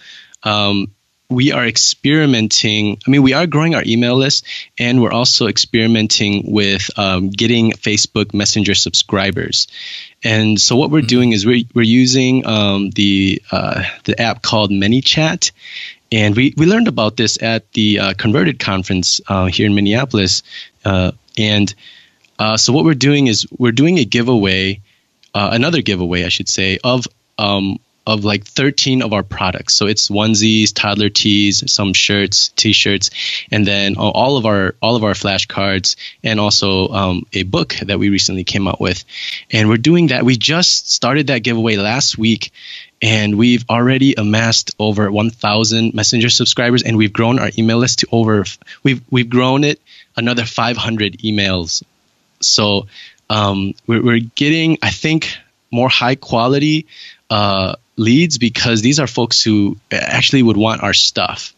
[0.43, 0.91] um,
[1.31, 2.97] we are experimenting.
[3.07, 4.45] I mean, we are growing our email list,
[4.77, 9.67] and we're also experimenting with um, getting Facebook Messenger subscribers.
[10.23, 11.07] And so, what we're mm-hmm.
[11.07, 15.51] doing is we're, we're using um, the uh, the app called ManyChat,
[16.11, 20.43] and we, we learned about this at the uh, Converted conference uh, here in Minneapolis.
[20.83, 21.73] Uh, and
[22.37, 24.81] uh, so, what we're doing is we're doing a giveaway,
[25.33, 29.75] uh, another giveaway, I should say, of um, of like 13 of our products.
[29.75, 33.11] So it's onesies, toddler tees, some shirts, t-shirts,
[33.51, 37.99] and then all of our all of our flashcards, and also um, a book that
[37.99, 39.03] we recently came out with.
[39.51, 40.25] And we're doing that.
[40.25, 42.51] We just started that giveaway last week,
[43.01, 48.07] and we've already amassed over 1,000 Messenger subscribers, and we've grown our email list to
[48.11, 48.45] over
[48.83, 49.79] we've we've grown it
[50.15, 51.83] another 500 emails.
[52.41, 52.87] So
[53.29, 55.37] um, we're, we're getting, I think,
[55.71, 56.87] more high quality
[57.29, 61.53] uh, leads because these are folks who actually would want our stuff.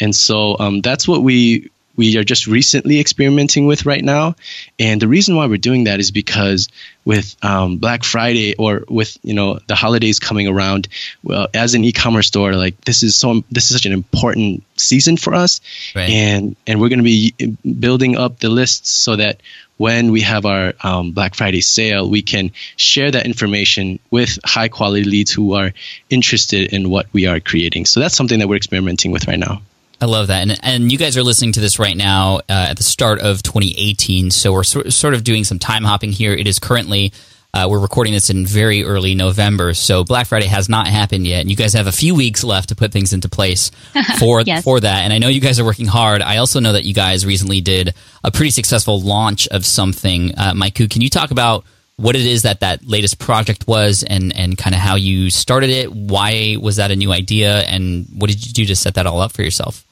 [0.00, 4.34] And so um, that's what we we are just recently experimenting with right now.
[4.78, 6.68] And the reason why we're doing that is because
[7.04, 10.88] with um, Black Friday or with you know the holidays coming around,
[11.22, 15.16] well, as an e-commerce store, like this is so this is such an important season
[15.16, 15.60] for us,
[15.94, 16.10] right.
[16.10, 17.34] and and we're going to be
[17.78, 19.40] building up the lists so that
[19.76, 24.68] when we have our um, Black Friday sale, we can share that information with high
[24.68, 25.72] quality leads who are
[26.10, 27.86] interested in what we are creating.
[27.86, 29.62] So that's something that we're experimenting with right now.
[30.00, 30.42] I love that.
[30.42, 33.42] And, and you guys are listening to this right now uh, at the start of
[33.42, 34.30] 2018.
[34.30, 36.34] So we're so, sort of doing some time hopping here.
[36.34, 37.12] It is currently
[37.54, 41.40] uh, we're recording this in very early November, so Black Friday has not happened yet,
[41.40, 43.70] and you guys have a few weeks left to put things into place
[44.18, 44.64] for yes.
[44.64, 45.02] for that.
[45.02, 46.20] And I know you guys are working hard.
[46.20, 50.36] I also know that you guys recently did a pretty successful launch of something.
[50.36, 51.64] Uh, Mykou, can you talk about
[51.94, 55.70] what it is that that latest project was, and and kind of how you started
[55.70, 55.92] it?
[55.92, 59.20] Why was that a new idea, and what did you do to set that all
[59.20, 59.84] up for yourself?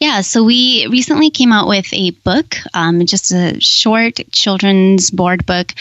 [0.00, 5.46] Yeah, so we recently came out with a book, um, just a short children's board
[5.46, 5.72] book,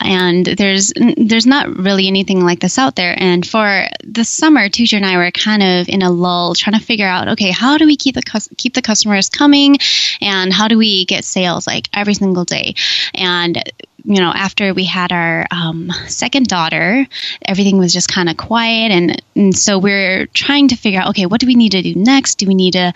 [0.00, 3.14] and there's there's not really anything like this out there.
[3.16, 6.84] And for the summer, Touger and I were kind of in a lull, trying to
[6.84, 9.76] figure out, okay, how do we keep the keep the customers coming,
[10.20, 12.74] and how do we get sales like every single day?
[13.14, 13.62] And
[14.04, 17.06] you know, after we had our um, second daughter,
[17.44, 18.90] everything was just kind of quiet.
[18.90, 21.94] And, and so we're trying to figure out, okay, what do we need to do
[21.94, 22.36] next?
[22.36, 22.92] Do we need to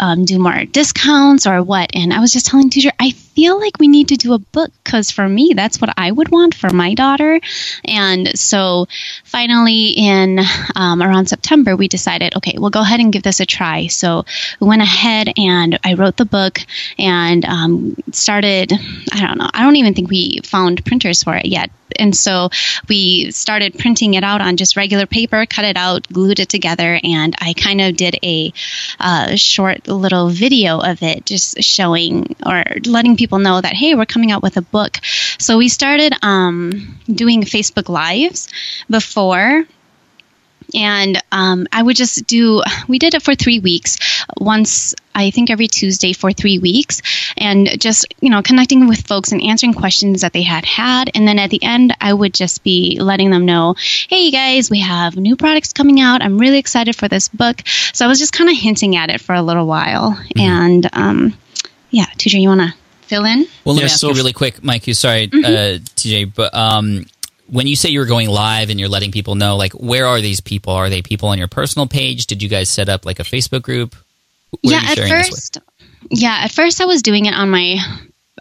[0.00, 1.94] um, do more discounts or what?
[1.94, 4.72] And I was just telling Touger, I feel like we need to do a book
[4.82, 7.40] because for me, that's what I would want for my daughter.
[7.84, 8.88] And so
[9.24, 10.40] finally, in
[10.74, 13.86] um, around September, we decided, okay, we'll go ahead and give this a try.
[13.86, 14.24] So
[14.58, 16.58] we went ahead and I wrote the book
[16.98, 18.72] and um, started,
[19.12, 22.50] I don't know, I don't even think we found printers for it yet, and so
[22.88, 26.98] we started printing it out on just regular paper, cut it out, glued it together,
[27.02, 28.52] and I kind of did a
[28.98, 34.06] uh, short little video of it, just showing or letting people know that hey, we're
[34.06, 34.98] coming out with a book.
[35.38, 38.48] So we started um, doing Facebook Lives
[38.88, 39.64] before
[40.74, 42.62] and um, I would just do.
[42.88, 43.98] We did it for three weeks.
[44.38, 47.02] Once I think every Tuesday for three weeks,
[47.36, 51.26] and just you know connecting with folks and answering questions that they had had, and
[51.26, 53.74] then at the end I would just be letting them know,
[54.08, 56.22] hey you guys, we have new products coming out.
[56.22, 57.62] I'm really excited for this book.
[57.92, 60.40] So I was just kind of hinting at it for a little while, mm-hmm.
[60.40, 61.34] and um,
[61.90, 62.74] yeah, TJ, you want to
[63.10, 63.46] fill in?
[63.64, 64.86] Well, let yeah, me ask so you really quick, Mike.
[64.86, 65.44] You sorry, mm-hmm.
[65.44, 67.04] uh, TJ, but um,
[67.50, 70.20] when you say you were going live and you're letting people know, like, where are
[70.20, 70.72] these people?
[70.72, 72.26] Are they people on your personal page?
[72.26, 73.96] Did you guys set up like a Facebook group?
[74.62, 75.58] Where yeah, at first,
[76.10, 77.76] yeah, at first I was doing it on my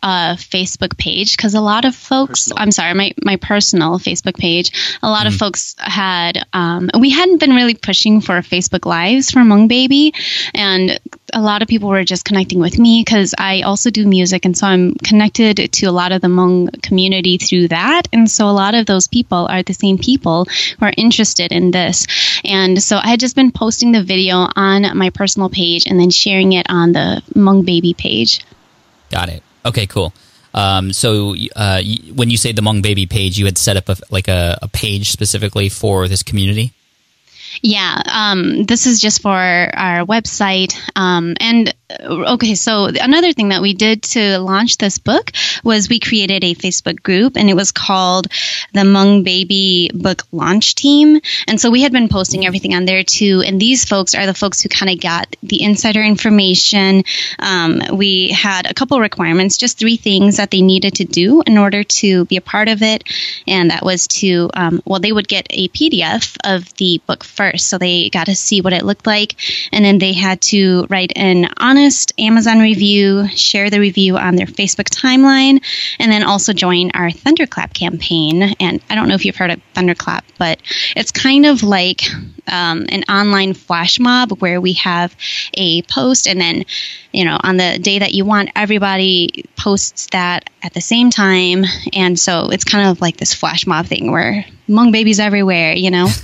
[0.01, 2.61] uh, Facebook page because a lot of folks, personal.
[2.63, 5.27] I'm sorry, my, my personal Facebook page, a lot mm.
[5.27, 5.39] of mm-hmm.
[5.39, 10.13] folks had, um, we hadn't been really pushing for Facebook Lives for Hmong Baby.
[10.53, 10.99] And
[11.33, 14.45] a lot of people were just connecting with me because I also do music.
[14.45, 18.03] And so I'm connected to a lot of the Hmong community through that.
[18.13, 20.45] And so a lot of those people are the same people
[20.79, 22.07] who are interested in this.
[22.43, 26.09] And so I had just been posting the video on my personal page and then
[26.09, 28.45] sharing it on the Hmong Baby page.
[29.09, 29.43] Got it.
[29.65, 30.13] Okay, cool.
[30.53, 31.81] Um, so uh,
[32.15, 34.67] when you say the Hmong Baby page, you had set up a, like a, a
[34.67, 36.73] page specifically for this community.
[37.61, 40.75] Yeah, um, this is just for our website.
[40.95, 45.31] Um, and okay, so another thing that we did to launch this book
[45.63, 48.27] was we created a Facebook group, and it was called
[48.73, 51.19] the Hmong Baby Book Launch Team.
[51.47, 53.43] And so we had been posting everything on there too.
[53.45, 57.03] And these folks are the folks who kind of got the insider information.
[57.39, 61.57] Um, we had a couple requirements, just three things that they needed to do in
[61.57, 63.03] order to be a part of it,
[63.47, 67.67] and that was to um, well, they would get a PDF of the book first.
[67.67, 69.35] So they got to see what it looked like.
[69.71, 71.47] And then they had to write an
[71.79, 75.63] honest Amazon review, share the review on their Facebook timeline,
[75.97, 78.53] and then also join our Thunderclap campaign.
[78.59, 80.61] And I don't know if you've heard of Thunderclap, but
[80.97, 82.01] it's kind of like
[82.47, 85.15] um, an online flash mob where we have
[85.53, 86.65] a post and then
[87.13, 91.63] you know on the day that you want everybody posts that at the same time.
[91.93, 95.91] And so it's kind of like this flash mob thing where Hmong babies everywhere you
[95.91, 96.09] know?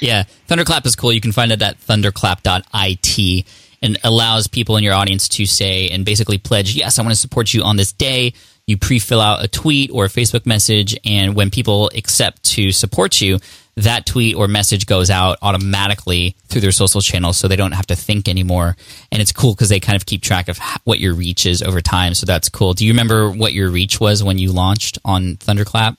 [0.00, 0.24] Yeah.
[0.48, 1.12] Thunderclap is cool.
[1.12, 3.44] You can find it at thunderclap.it
[3.82, 7.20] and allows people in your audience to say and basically pledge yes i want to
[7.20, 8.32] support you on this day
[8.66, 13.20] you pre-fill out a tweet or a facebook message and when people accept to support
[13.20, 13.38] you
[13.76, 17.86] that tweet or message goes out automatically through their social channels so they don't have
[17.86, 18.76] to think anymore.
[19.10, 21.80] And it's cool because they kind of keep track of what your reach is over
[21.80, 22.14] time.
[22.14, 22.74] So that's cool.
[22.74, 25.96] Do you remember what your reach was when you launched on Thunderclap?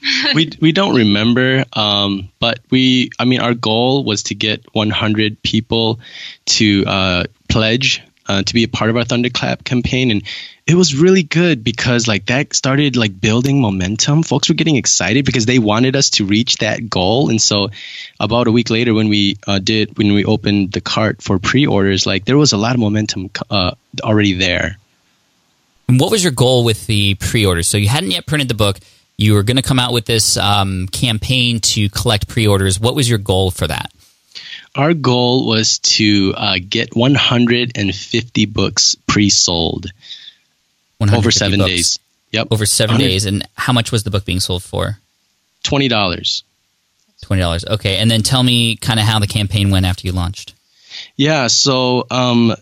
[0.34, 5.42] we we don't remember, um, but we I mean our goal was to get 100
[5.42, 6.00] people
[6.46, 10.22] to uh, pledge uh, to be a part of our Thunderclap campaign, and
[10.66, 14.22] it was really good because like that started like building momentum.
[14.22, 17.70] Folks were getting excited because they wanted us to reach that goal, and so
[18.20, 22.06] about a week later, when we uh, did when we opened the cart for pre-orders,
[22.06, 24.76] like there was a lot of momentum uh, already there.
[25.88, 27.66] And what was your goal with the pre-orders?
[27.66, 28.78] So you hadn't yet printed the book.
[29.18, 32.80] You were going to come out with this um, campaign to collect pre-orders.
[32.80, 33.92] What was your goal for that?
[34.74, 39.86] Our goal was to uh, get 150 books pre-sold
[41.00, 41.70] over seven books.
[41.70, 41.98] days.
[42.30, 43.24] Yep, over 7 days.
[43.26, 44.98] And how much was the book being sold for?
[45.62, 46.44] Twenty dollars.
[47.22, 47.64] Twenty dollars.
[47.64, 50.54] Okay, and then tell me kind of how the campaign went after you launched.
[51.16, 52.54] Yeah, so um,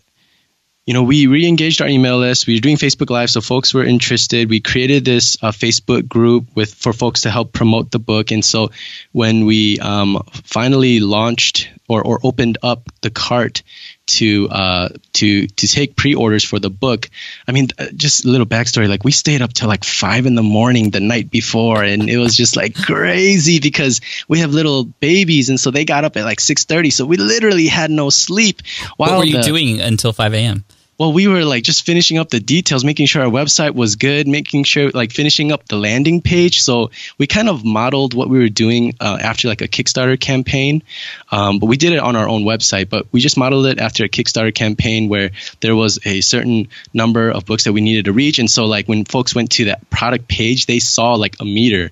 [0.86, 2.46] you know, we re-engaged our email list.
[2.46, 4.48] We were doing Facebook Live, so folks were interested.
[4.48, 8.30] We created this uh, Facebook group with for folks to help promote the book.
[8.30, 8.70] And so,
[9.10, 13.62] when we um, finally launched or, or opened up the cart
[14.06, 17.10] to uh, to to take pre-orders for the book.
[17.46, 18.88] I mean, uh, just a little backstory.
[18.88, 22.18] Like we stayed up till like five in the morning the night before, and it
[22.18, 26.24] was just like crazy because we have little babies, and so they got up at
[26.24, 26.90] like six thirty.
[26.90, 28.62] So we literally had no sleep.
[28.96, 30.64] What were you the, doing until five a.m.?
[30.98, 34.26] Well we were like just finishing up the details making sure our website was good
[34.26, 36.62] making sure like finishing up the landing page.
[36.62, 40.82] So we kind of modeled what we were doing uh, after like a kickstarter campaign.
[41.30, 44.04] Um, but we did it on our own website but we just modeled it after
[44.04, 45.30] a kickstarter campaign where
[45.60, 48.38] there was a certain number of books that we needed to reach.
[48.38, 51.90] And so like when folks went to that product page they saw like a meter.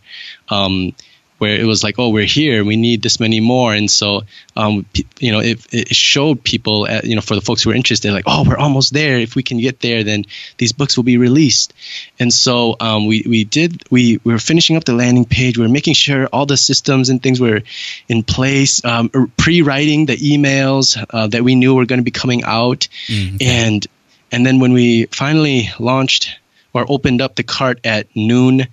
[0.49, 0.95] Um,
[1.44, 4.22] where it was like, oh, we're here, we need this many more, and so
[4.57, 4.87] um,
[5.18, 7.76] you know, it, it showed people, at, uh, you know, for the folks who were
[7.76, 9.18] interested, like, oh, we're almost there.
[9.18, 10.24] If we can get there, then
[10.59, 11.74] these books will be released.
[12.18, 15.59] And so um, we we did we, we were finishing up the landing page.
[15.59, 17.62] We were making sure all the systems and things were
[18.09, 22.10] in place, um, er, pre-writing the emails uh, that we knew were going to be
[22.23, 23.37] coming out, mm-hmm.
[23.40, 23.87] and
[24.31, 26.38] and then when we finally launched
[26.73, 28.66] or opened up the cart at noon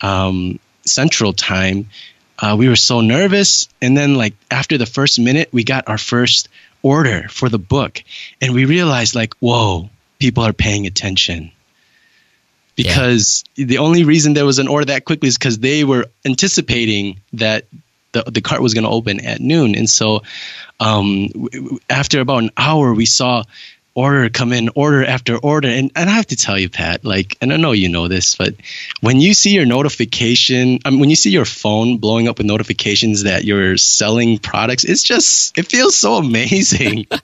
[0.00, 1.88] um, Central Time,
[2.44, 3.68] uh, we were so nervous.
[3.80, 6.50] And then, like, after the first minute, we got our first
[6.82, 8.04] order for the book.
[8.42, 9.88] And we realized, like, whoa,
[10.18, 11.52] people are paying attention.
[12.76, 13.64] Because yeah.
[13.64, 17.64] the only reason there was an order that quickly is because they were anticipating that
[18.12, 19.74] the, the cart was going to open at noon.
[19.74, 20.22] And so
[20.80, 21.48] um,
[21.88, 23.44] after about an hour, we saw
[23.94, 25.68] order come in order after order.
[25.68, 28.34] And, and i have to tell you pat like and i know you know this
[28.36, 28.54] but
[29.00, 32.46] when you see your notification I mean, when you see your phone blowing up with
[32.46, 37.06] notifications that you're selling products it's just it feels so amazing.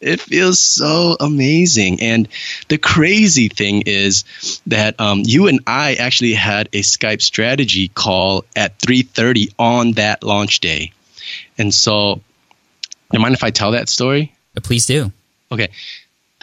[0.00, 2.00] It feels so amazing.
[2.00, 2.28] And
[2.68, 4.24] the crazy thing is
[4.66, 10.24] that um, you and i actually had a skype strategy call at 3.30 on that
[10.24, 10.92] launch day.
[11.58, 12.20] And so do
[13.12, 14.34] you mind if i tell that story?
[14.62, 15.12] Please do
[15.50, 15.68] Okay.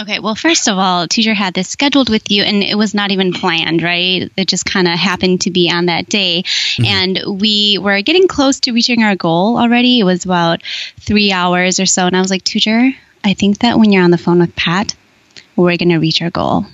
[0.01, 3.11] Okay, well, first of all, Touger had this scheduled with you, and it was not
[3.11, 4.31] even planned, right?
[4.35, 6.41] It just kind of happened to be on that day.
[6.43, 6.85] Mm-hmm.
[6.85, 9.99] And we were getting close to reaching our goal already.
[9.99, 10.63] It was about
[10.99, 12.07] three hours or so.
[12.07, 14.95] And I was like, Touger, I think that when you're on the phone with Pat,
[15.55, 16.65] we're going to reach our goal.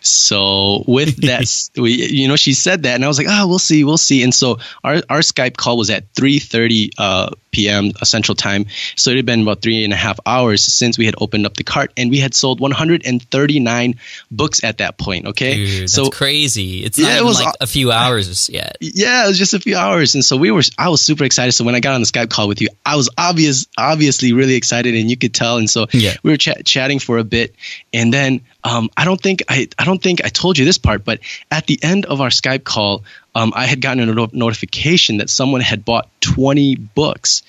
[0.00, 3.58] So with that, we, you know, she said that, and I was like, oh, we'll
[3.58, 4.22] see, we'll see.
[4.22, 7.92] And so our, our Skype call was at 3:30 uh, p.m.
[8.04, 8.66] Central Time.
[8.96, 11.56] So it had been about three and a half hours since we had opened up
[11.56, 13.94] the cart, and we had sold 139
[14.30, 15.26] books at that point.
[15.26, 16.84] Okay, Dude, that's so crazy.
[16.84, 18.76] It's not yeah, it was like a few hours yet.
[18.80, 20.62] Yeah, it was just a few hours, and so we were.
[20.78, 21.52] I was super excited.
[21.52, 24.54] So when I got on the Skype call with you, I was obvious, obviously really
[24.54, 25.58] excited, and you could tell.
[25.58, 26.14] And so yeah.
[26.22, 27.54] we were ch- chatting for a bit,
[27.92, 31.02] and then um, I don't think I, I don't think I told you this part,
[31.02, 33.02] but at the end of our Skype call,
[33.34, 37.42] um, I had gotten a no- notification that someone had bought 20 books,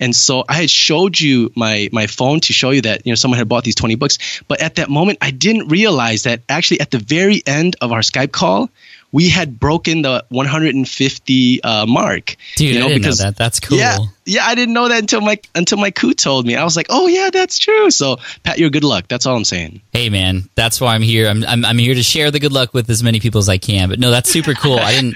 [0.00, 3.16] and so I had showed you my my phone to show you that you know
[3.16, 4.42] someone had bought these 20 books.
[4.48, 8.00] But at that moment, I didn't realize that actually at the very end of our
[8.00, 8.68] Skype call,
[9.14, 12.34] we had broken the 150 uh, mark.
[12.56, 13.36] Dude, you know, I didn't because, know that.
[13.36, 13.78] That's cool.
[13.78, 16.56] Yeah, yeah, I didn't know that until my until Mykou told me.
[16.56, 17.92] I was like, oh yeah, that's true.
[17.92, 19.06] So Pat, you're good luck.
[19.06, 19.82] That's all I'm saying.
[19.92, 21.28] Hey man, that's why I'm here.
[21.28, 23.56] I'm I'm, I'm here to share the good luck with as many people as I
[23.56, 23.88] can.
[23.88, 24.80] But no, that's super cool.
[24.80, 25.14] I didn't.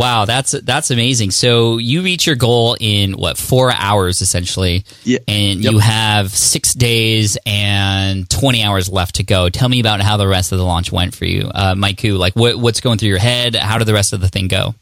[0.00, 1.30] Wow, that's that's amazing.
[1.30, 5.18] So you reach your goal in what four hours essentially, yeah.
[5.28, 5.72] and yep.
[5.72, 9.50] you have six days and twenty hours left to go.
[9.50, 12.18] Tell me about how the rest of the launch went for you, uh, Mykou.
[12.18, 13.54] Like what what's going through your head?
[13.54, 14.74] How did the rest of the thing go?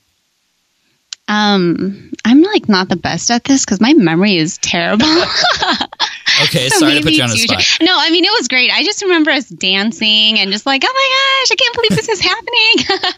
[1.27, 5.05] Um, I'm like not the best at this because my memory is terrible.
[6.45, 7.79] okay, sorry to put you on the spot.
[7.81, 8.71] No, I mean it was great.
[8.71, 12.09] I just remember us dancing and just like, oh my gosh, I can't believe this
[12.09, 12.49] is happening.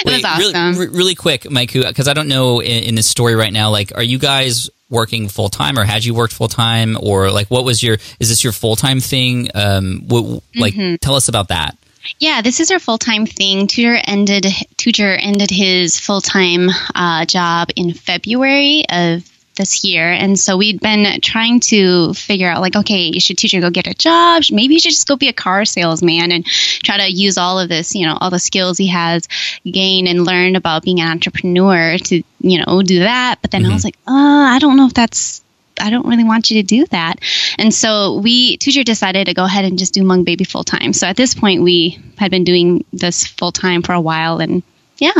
[0.00, 0.78] it Wait, was awesome.
[0.78, 3.70] Really, really quick, Mykou, because I don't know in, in this story right now.
[3.70, 7.48] Like, are you guys working full time, or had you worked full time, or like
[7.48, 7.98] what was your?
[8.20, 9.50] Is this your full time thing?
[9.54, 10.96] Um, what, like, mm-hmm.
[10.96, 11.76] tell us about that.
[12.18, 13.66] Yeah, this is our full time thing.
[13.66, 14.44] Touger ended
[14.76, 19.24] Touger ended his full time uh, job in February of
[19.56, 23.60] this year, and so we'd been trying to figure out like, okay, you should Touger
[23.60, 24.42] go get a job.
[24.50, 27.68] Maybe you should just go be a car salesman and try to use all of
[27.68, 29.28] this, you know, all the skills he has
[29.64, 33.38] gained and learned about being an entrepreneur to, you know, do that.
[33.42, 33.72] But then mm-hmm.
[33.72, 35.42] I was like, oh, I don't know if that's
[35.80, 37.20] I don't really want you to do that.
[37.58, 40.92] And so we, Touger decided to go ahead and just do Hmong Baby full time.
[40.92, 44.62] So at this point, we had been doing this full time for a while and
[44.98, 45.12] yeah.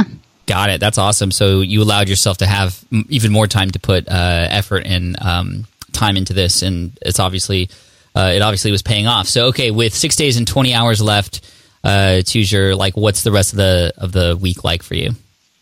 [0.47, 0.80] Got it.
[0.80, 1.30] That's awesome.
[1.32, 5.66] So you allowed yourself to have even more time to put uh, effort and um,
[5.92, 6.62] time into this.
[6.62, 7.68] And it's obviously,
[8.14, 9.26] uh, it obviously was paying off.
[9.26, 11.40] So, okay, with six days and 20 hours left,
[11.82, 15.12] uh, your like, what's the rest of the, of the week like for you?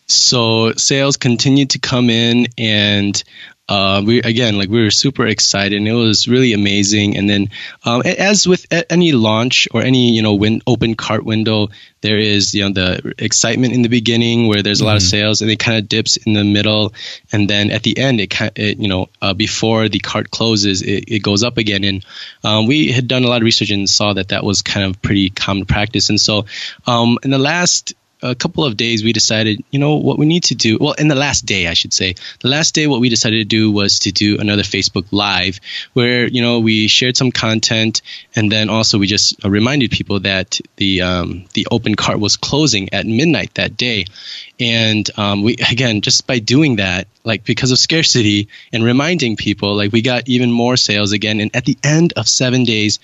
[0.06, 3.22] So sales continued to come in, and
[3.68, 7.48] uh, we again like we were super excited and it was really amazing and then
[7.84, 11.68] um, as with any launch or any you know win, open cart window
[12.02, 14.88] there is you know the excitement in the beginning where there's a mm-hmm.
[14.88, 15.08] lot of mm-hmm.
[15.08, 16.92] sales and it kind of dips in the middle
[17.32, 20.82] and then at the end it, kind it you know uh, before the cart closes
[20.82, 22.04] it, it goes up again and
[22.44, 25.00] um, we had done a lot of research and saw that that was kind of
[25.00, 26.44] pretty common practice and so
[26.86, 27.94] um, in the last
[28.24, 30.78] a couple of days, we decided, you know, what we need to do.
[30.80, 33.44] Well, in the last day, I should say, the last day, what we decided to
[33.44, 35.60] do was to do another Facebook Live
[35.92, 38.00] where, you know, we shared some content
[38.34, 42.92] and then also we just reminded people that the um, the open cart was closing
[42.94, 44.06] at midnight that day.
[44.58, 49.76] And um, we, again, just by doing that, like because of scarcity and reminding people,
[49.76, 51.40] like we got even more sales again.
[51.40, 53.00] And at the end of seven days,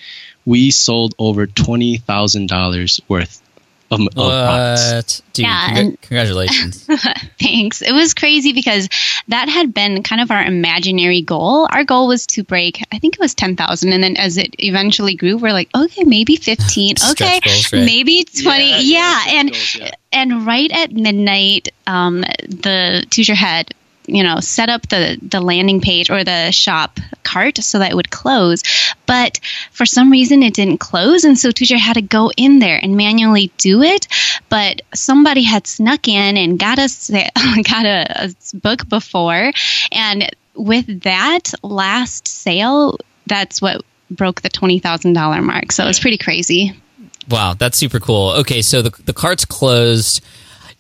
[0.47, 3.43] we sold over $20,000 worth
[3.91, 5.21] of, of what?
[5.33, 6.85] Dude, yeah, congr- and congratulations.
[7.41, 7.83] thanks.
[7.83, 8.89] It was crazy because
[9.29, 11.69] that had been kind of our imaginary goal.
[11.71, 13.93] Our goal was to break, I think it was 10,000.
[13.93, 16.97] And then as it eventually grew, we're like, okay, maybe 15.
[17.13, 17.85] okay, goals, right?
[17.85, 18.65] maybe 20.
[18.65, 18.81] Yeah.
[18.83, 19.23] yeah.
[19.29, 19.91] And, goals, yeah.
[20.13, 23.75] and right at midnight, um, the Touger had
[24.11, 27.95] you know, set up the the landing page or the shop cart so that it
[27.95, 28.63] would close.
[29.07, 29.41] But
[29.71, 32.97] for some reason, it didn't close, and so Touger had to go in there and
[32.97, 34.09] manually do it.
[34.49, 37.11] But somebody had snuck in and got us
[37.63, 39.53] got a, a book before,
[39.93, 45.73] and with that last sale, that's what broke the twenty thousand dollar mark.
[45.73, 46.75] So it was pretty crazy.
[47.29, 48.31] Wow, that's super cool.
[48.39, 50.25] Okay, so the the cart's closed.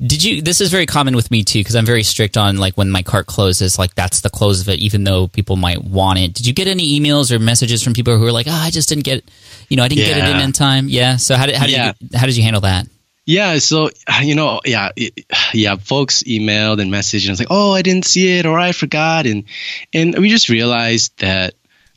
[0.04, 0.40] Did you?
[0.40, 3.02] This is very common with me too, because I'm very strict on like when my
[3.02, 6.32] cart closes, like that's the close of it, even though people might want it.
[6.32, 8.88] Did you get any emails or messages from people who are like, "Oh, I just
[8.88, 9.22] didn't get,
[9.68, 11.16] you know, I didn't get it in in time." Yeah.
[11.16, 11.92] So how did how did Yeah.
[12.00, 12.86] you how did you handle that?
[13.26, 13.90] Yeah, so
[14.22, 14.88] you know, yeah,
[15.52, 15.76] yeah.
[15.76, 19.26] Folks emailed and messaged, and it's like, "Oh, I didn't see it," or "I forgot,"
[19.26, 19.44] and
[19.92, 21.54] and we just realized that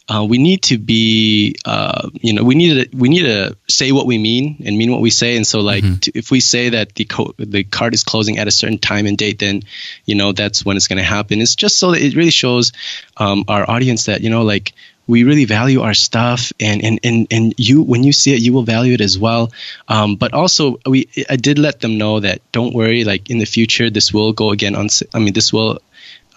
[0.09, 3.91] uh, we need to be, uh, you know, we need to we need to say
[3.91, 5.37] what we mean and mean what we say.
[5.37, 8.47] And so, like, to, if we say that the co- the card is closing at
[8.47, 9.63] a certain time and date, then
[10.05, 11.39] you know that's when it's going to happen.
[11.39, 12.73] It's just so that it really shows
[13.15, 14.73] um, our audience that you know, like
[15.07, 18.53] we really value our stuff and, and, and, and you when you see it you
[18.53, 19.51] will value it as well
[19.89, 23.45] um, but also we i did let them know that don't worry like in the
[23.45, 25.77] future this will go again on i mean this will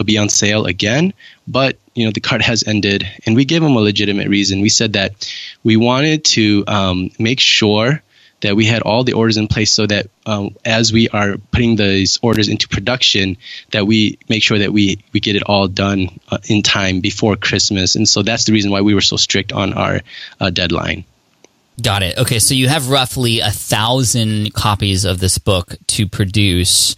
[0.04, 1.14] be on sale again
[1.46, 4.68] but you know the card has ended and we gave them a legitimate reason we
[4.68, 5.32] said that
[5.64, 8.02] we wanted to um, make sure
[8.42, 11.74] that we had all the orders in place so that um, as we are putting
[11.76, 13.38] these orders into production
[13.70, 17.34] that we make sure that we, we get it all done uh, in time before
[17.36, 20.00] christmas and so that's the reason why we were so strict on our
[20.40, 21.04] uh, deadline
[21.82, 22.16] Got it.
[22.16, 26.96] Okay, so you have roughly a thousand copies of this book to produce.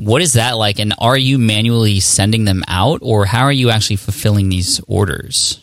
[0.00, 0.78] What is that like?
[0.78, 5.60] And are you manually sending them out, or how are you actually fulfilling these orders?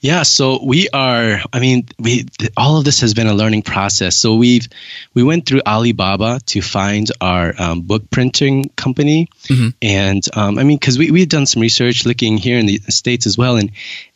[0.00, 1.40] Yeah, so we are.
[1.52, 4.16] I mean, we all of this has been a learning process.
[4.16, 4.68] So we've
[5.12, 9.28] we went through Alibaba to find our um, book printing company,
[9.82, 12.78] and um, I mean, because we we had done some research looking here in the
[12.90, 13.72] states as well, and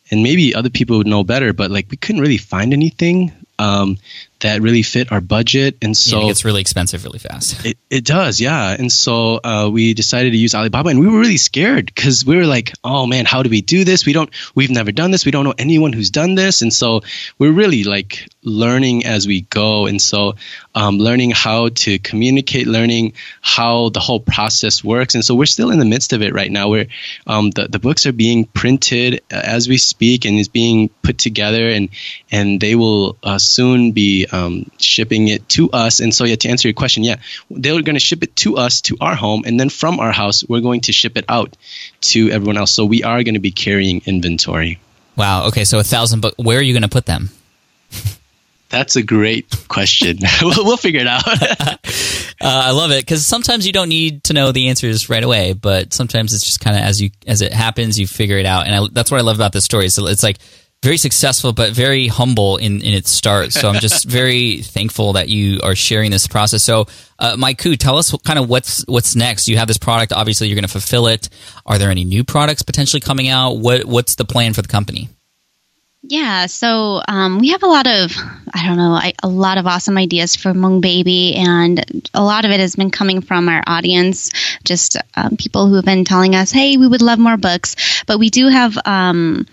[0.09, 3.97] and maybe other people would know better, but like we couldn't really find anything um,
[4.41, 7.65] that really fit our budget, and So so it gets really expensive really fast.
[7.65, 8.75] it, it does, yeah.
[8.77, 12.37] And so uh, we decided to use Alibaba, and we were really scared because we
[12.37, 14.05] were like, "Oh man, how do we do this?
[14.05, 15.25] We don't, we've never done this.
[15.25, 17.01] We don't know anyone who's done this." And so
[17.37, 20.35] we're really like learning as we go, and so
[20.73, 25.15] um, learning how to communicate, learning how the whole process works.
[25.15, 26.69] And so we're still in the midst of it right now.
[26.69, 26.87] Where
[27.27, 31.17] um, the the books are being printed uh, as we speak, and is being put
[31.17, 31.89] together, and
[32.31, 35.99] and they will uh, soon be um, shipping it to us.
[35.99, 37.17] And so, yeah, to answer your question, yeah,
[37.49, 40.43] they're going to ship it to us to our home, and then from our house,
[40.47, 41.55] we're going to ship it out
[42.01, 42.71] to everyone else.
[42.71, 44.79] So we are going to be carrying inventory.
[45.15, 45.47] Wow.
[45.47, 46.33] Okay, so a thousand book.
[46.37, 47.29] Where are you going to put them?
[48.69, 50.19] That's a great question.
[50.41, 51.23] we'll, we'll figure it out.
[52.41, 55.51] Uh, I love it because sometimes you don't need to know the answers right away,
[55.51, 58.65] but sometimes it's just kind of as you as it happens, you figure it out,
[58.65, 59.89] and I, that's what I love about this story.
[59.89, 60.37] So it's like
[60.81, 63.51] very successful, but very humble in in its start.
[63.51, 66.63] So I'm just very thankful that you are sharing this process.
[66.63, 66.87] So,
[67.19, 69.47] uh, Mykou, tell us what, kind of what's what's next.
[69.47, 71.29] You have this product, obviously, you're going to fulfill it.
[71.65, 73.57] Are there any new products potentially coming out?
[73.57, 75.09] What what's the plan for the company?
[76.01, 78.13] Yeah, so um, we have a lot of,
[78.53, 82.45] I don't know, I, a lot of awesome ideas for Hmong Baby, and a lot
[82.45, 84.29] of it has been coming from our audience,
[84.63, 87.75] just um, people who have been telling us, hey, we would love more books.
[88.07, 89.45] But we do have um,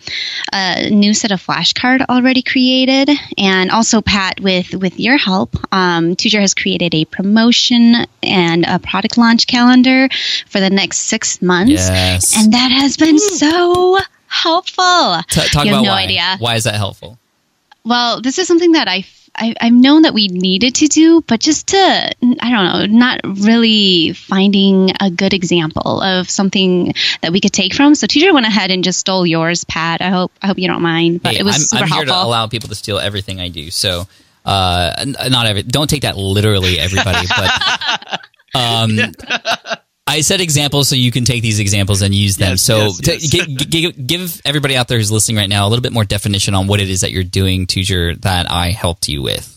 [0.52, 6.14] a new set of flashcard already created, and also Pat, with with your help, um,
[6.14, 10.08] Touger has created a promotion and a product launch calendar
[10.46, 12.36] for the next six months, Yes.
[12.38, 13.98] and that has been so
[14.42, 15.18] helpful.
[15.30, 16.02] T- talk you about have no why.
[16.04, 16.36] idea.
[16.38, 17.18] Why is that helpful?
[17.84, 19.04] Well, this is something that I,
[19.36, 23.20] I I've known that we needed to do, but just to I don't know, not
[23.24, 27.94] really finding a good example of something that we could take from.
[27.94, 30.00] So Touger went ahead and just stole yours, Pat.
[30.02, 31.96] I hope I hope you don't mind, but Hey, it was I'm, super I'm here
[32.06, 32.22] helpful.
[32.22, 33.70] to allow people to steal everything I do.
[33.70, 34.08] So,
[34.44, 35.62] uh, not every.
[35.62, 37.26] Don't take that literally, everybody.
[37.28, 38.20] but
[38.54, 38.98] um,
[40.06, 42.52] I said examples, so you can take these examples and use them.
[42.52, 43.46] Yes, so, yes, yes.
[43.46, 46.54] gi- gi- give everybody out there who's listening right now a little bit more definition
[46.54, 49.52] on what it is that you're doing, Touger, that I helped you with.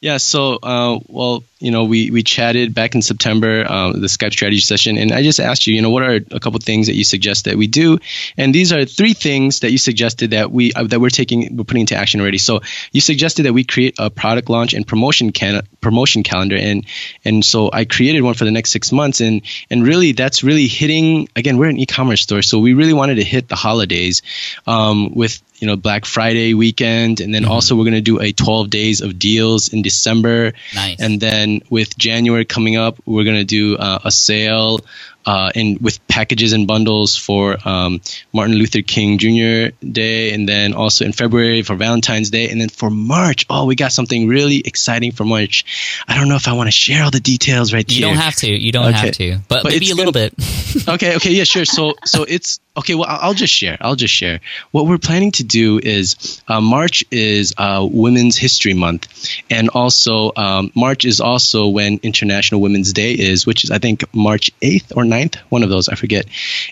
[0.00, 4.32] Yeah, so uh, well, you know, we we chatted back in September, um, the Skype
[4.32, 6.94] strategy session, and I just asked you, you know, what are a couple things that
[6.94, 7.98] you suggest that we do,
[8.38, 11.64] and these are three things that you suggested that we uh, that we're taking, we're
[11.64, 12.38] putting into action already.
[12.38, 16.86] So you suggested that we create a product launch and promotion can promotion calendar, and
[17.26, 20.66] and so I created one for the next six months, and and really that's really
[20.66, 21.28] hitting.
[21.36, 24.22] Again, we're an e-commerce store, so we really wanted to hit the holidays
[24.66, 28.32] um, with you know Black Friday weekend, and then also we're going to do a
[28.32, 30.54] 12 days of deals in December.
[30.74, 31.00] Nice.
[31.00, 34.80] And then with January coming up, we're going to do uh, a sale
[35.26, 38.00] uh, and with packages and bundles for um,
[38.32, 39.74] Martin Luther King Jr.
[39.86, 43.74] Day, and then also in February for Valentine's Day, and then for March, oh, we
[43.76, 46.02] got something really exciting for March.
[46.08, 47.96] I don't know if I want to share all the details right there.
[47.96, 48.50] You don't have to.
[48.50, 48.96] You don't Okay.
[48.98, 49.38] have to.
[49.48, 50.88] But, But maybe a little gonna- bit.
[50.88, 54.38] okay okay yeah sure so so it's okay well i'll just share i'll just share
[54.70, 59.08] what we're planning to do is uh, march is uh, women's history month
[59.50, 64.04] and also um, march is also when international women's day is which is i think
[64.14, 66.26] march 8th or 9th one of those i forget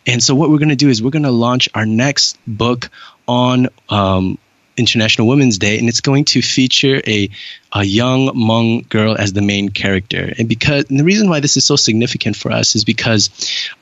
[0.06, 2.90] and so what we're going to do is we're going to launch our next book
[3.26, 4.38] on um,
[4.78, 7.28] International Women's Day, and it's going to feature a
[7.72, 10.32] a young Hmong girl as the main character.
[10.38, 13.30] And because and the reason why this is so significant for us is because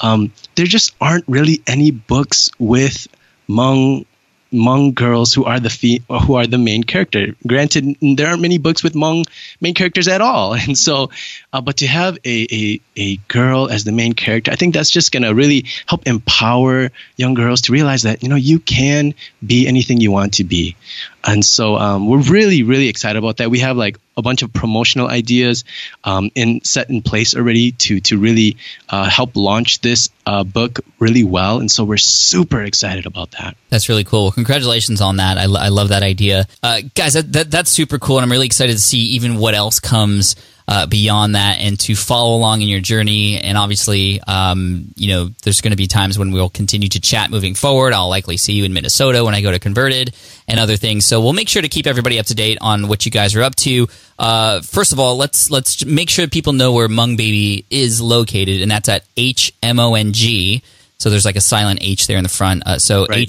[0.01, 3.07] um, there just aren't really any books with
[3.49, 4.07] Hmong
[4.53, 7.35] Hmong girls who are the who are the main character.
[7.47, 9.25] Granted, there aren't many books with Hmong
[9.61, 11.11] main characters at all, and so,
[11.53, 14.91] uh, but to have a, a a girl as the main character, I think that's
[14.91, 19.67] just gonna really help empower young girls to realize that you know you can be
[19.67, 20.77] anything you want to be,
[21.25, 23.51] and so um, we're really really excited about that.
[23.51, 25.65] We have like a bunch of promotional ideas
[26.05, 28.57] um, in set in place already to to really
[28.89, 33.57] uh, help launch this uh, book really well, and so we're super excited about that.
[33.71, 34.25] That's really cool.
[34.25, 35.39] Well, congratulations on that.
[35.39, 36.47] I, lo- I love that idea.
[36.63, 38.19] Uh, guys, that, that, that's super cool.
[38.19, 40.37] And I'm really excited to see even what else comes
[40.69, 43.39] uh, beyond that and to follow along in your journey.
[43.39, 47.31] And obviously, um, you know, there's going to be times when we'll continue to chat
[47.31, 47.93] moving forward.
[47.93, 50.15] I'll likely see you in Minnesota when I go to Converted
[50.49, 51.07] and other things.
[51.07, 53.43] So we'll make sure to keep everybody up to date on what you guys are
[53.43, 53.87] up to.
[54.19, 58.63] Uh, first of all, let's let's make sure people know where Hmong Baby is located,
[58.63, 60.63] and that's at H M O N G.
[60.99, 62.67] So there's like a silent H there in the front.
[62.67, 63.29] Uh, so Right.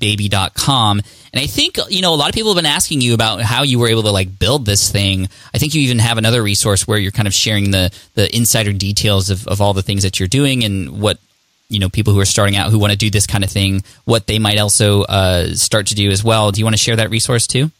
[0.00, 1.00] hmongbaby.com.
[1.32, 3.62] And I think, you know, a lot of people have been asking you about how
[3.62, 5.28] you were able to like build this thing.
[5.54, 8.72] I think you even have another resource where you're kind of sharing the, the insider
[8.72, 11.18] details of, of all the things that you're doing and what,
[11.70, 13.82] you know, people who are starting out who want to do this kind of thing,
[14.04, 16.52] what they might also uh, start to do as well.
[16.52, 17.70] Do you want to share that resource too?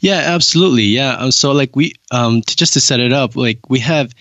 [0.00, 0.84] Yeah, absolutely.
[0.84, 1.10] Yeah.
[1.14, 4.12] Uh, So like we um to, just to set it up, like we have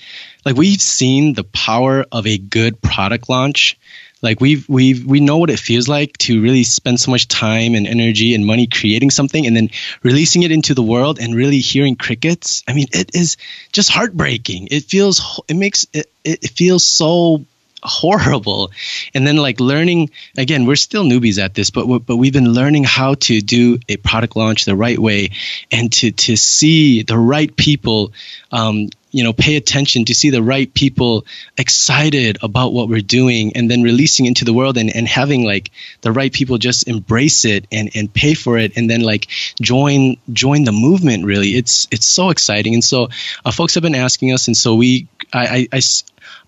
[0.45, 3.77] like we've seen the power of a good product launch.
[4.21, 7.75] Like we've we've we know what it feels like to really spend so much time
[7.75, 9.69] and energy and money creating something and then
[10.03, 12.63] releasing it into the world and really hearing crickets.
[12.67, 13.37] I mean, it is
[13.71, 14.69] just heartbreaking.
[14.71, 17.45] It feels it makes it it feels so
[17.83, 18.71] horrible
[19.13, 22.83] and then like learning again we're still newbies at this but but we've been learning
[22.83, 25.29] how to do a product launch the right way
[25.71, 28.11] and to to see the right people
[28.51, 31.25] um, you know pay attention to see the right people
[31.57, 35.71] excited about what we're doing and then releasing into the world and, and having like
[36.01, 39.27] the right people just embrace it and and pay for it and then like
[39.61, 41.49] join join the movement really.
[41.49, 42.73] It's it's so exciting.
[42.73, 43.09] And so
[43.45, 45.67] uh, folks have been asking us and so we i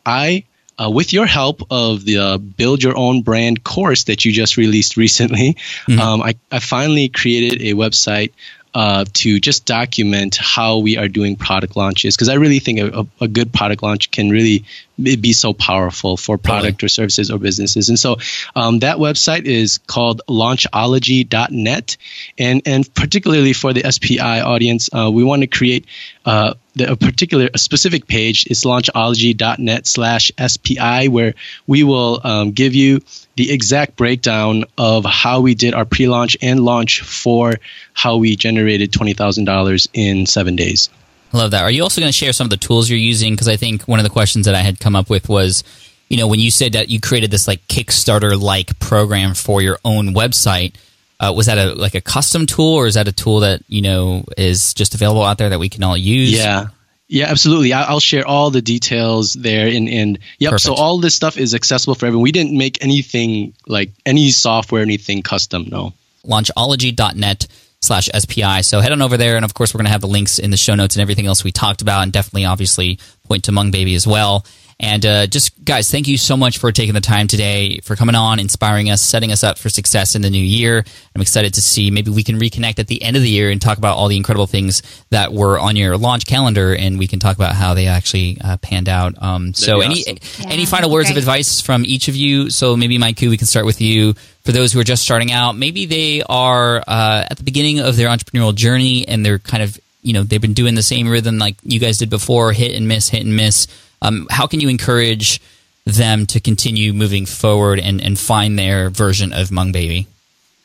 [0.05, 0.45] i
[0.79, 4.55] uh, with your help of the uh, build your own brand course that you just
[4.55, 5.57] released recently,
[5.99, 8.31] um, I, I finally created a website
[8.73, 13.07] uh, to just document how we are doing product launches because I really think a,
[13.19, 14.63] a, good product launch can really
[15.01, 17.89] be be so powerful for product or services or businesses.
[17.89, 18.17] And so
[18.55, 21.97] um, that website is called launchology.net.
[22.37, 25.85] And, and particularly for the SPI audience, uh, we want to create
[26.25, 28.45] uh, the, a particular, a specific page.
[28.47, 31.33] It's launchology.net slash SPI, where
[31.67, 33.01] we will um, give you
[33.35, 37.55] the exact breakdown of how we did our pre-launch and launch for
[37.93, 40.89] how we generated $20,000 in seven days.
[41.31, 41.63] Love that.
[41.63, 43.33] Are you also going to share some of the tools you're using?
[43.33, 45.63] Because I think one of the questions that I had come up with was,
[46.07, 49.77] you know, when you said that you created this like Kickstarter like program for your
[49.85, 50.73] own website,
[51.19, 53.81] uh, was that a like a custom tool or is that a tool that you
[53.81, 56.31] know is just available out there that we can all use?
[56.31, 56.67] Yeah.
[57.11, 57.73] Yeah, absolutely.
[57.73, 59.65] I'll share all the details there.
[59.67, 62.21] And, and yep, so all this stuff is accessible for everyone.
[62.21, 65.65] We didn't make anything like any software, anything custom.
[65.69, 65.93] No.
[66.23, 67.47] launchology.net
[67.81, 68.61] slash SPI.
[68.61, 69.35] So head on over there.
[69.35, 71.25] And of course, we're going to have the links in the show notes and everything
[71.25, 72.03] else we talked about.
[72.03, 74.45] And definitely, obviously, point to Hmong Baby as well.
[74.81, 78.15] And uh, just, guys, thank you so much for taking the time today, for coming
[78.15, 80.85] on, inspiring us, setting us up for success in the new year.
[81.13, 83.61] I'm excited to see maybe we can reconnect at the end of the year and
[83.61, 87.19] talk about all the incredible things that were on your launch calendar, and we can
[87.19, 89.21] talk about how they actually uh, panned out.
[89.21, 90.49] Um, so, any awesome.
[90.49, 92.49] any final words of advice from each of you?
[92.49, 94.13] So maybe Mykou, we can start with you.
[94.45, 97.97] For those who are just starting out, maybe they are uh, at the beginning of
[97.97, 101.37] their entrepreneurial journey and they're kind of you know they've been doing the same rhythm
[101.37, 103.67] like you guys did before, hit and miss, hit and miss.
[104.01, 105.41] Um, how can you encourage
[105.85, 110.07] them to continue moving forward and, and find their version of Hmong Baby?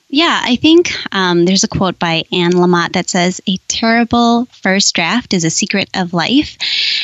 [0.08, 4.94] Yeah, I think um, there's a quote by Anne Lamott that says, A terrible first
[4.94, 6.56] draft is a secret of life.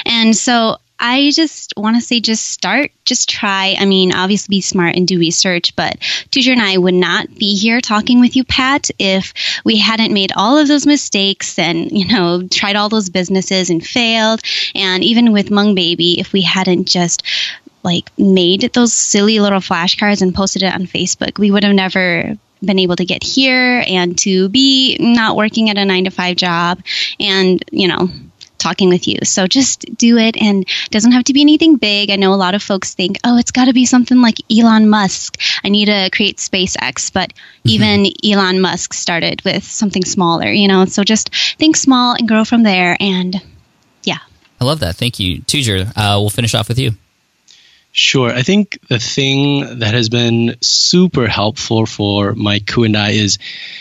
[0.05, 3.75] And so I just want to say just start, just try.
[3.79, 5.99] I mean, obviously be smart and do research, but
[6.31, 9.33] Touger and I would not be here talking with you, Pat, if
[9.65, 13.85] we hadn't made all of those mistakes and, you know, tried all those businesses and
[13.85, 14.43] failed.
[14.75, 17.23] And even with Hmong Baby, if we hadn't just
[17.83, 22.37] like made those silly little flashcards and posted it on Facebook, we would have never
[22.63, 26.37] been able to get here and to be not working at a nine to five
[26.37, 26.83] job
[27.19, 28.11] and, you know,
[28.61, 29.19] talking with you.
[29.25, 32.11] So just do it and it doesn't have to be anything big.
[32.11, 34.89] I know a lot of folks think, oh, it's got to be something like Elon
[34.89, 35.41] Musk.
[35.65, 37.13] I need to create SpaceX.
[37.13, 37.69] But mm-hmm.
[37.69, 40.85] even Elon Musk started with something smaller, you know?
[40.85, 42.97] So just think small and grow from there.
[43.01, 43.41] And
[44.05, 44.19] yeah.
[44.61, 44.97] I love that.
[44.97, 45.41] Thank you.
[45.43, 46.93] Touger, uh, we'll finish off with you.
[47.93, 48.31] Sure.
[48.31, 53.39] I think the thing that has been super helpful for Mykou and I is,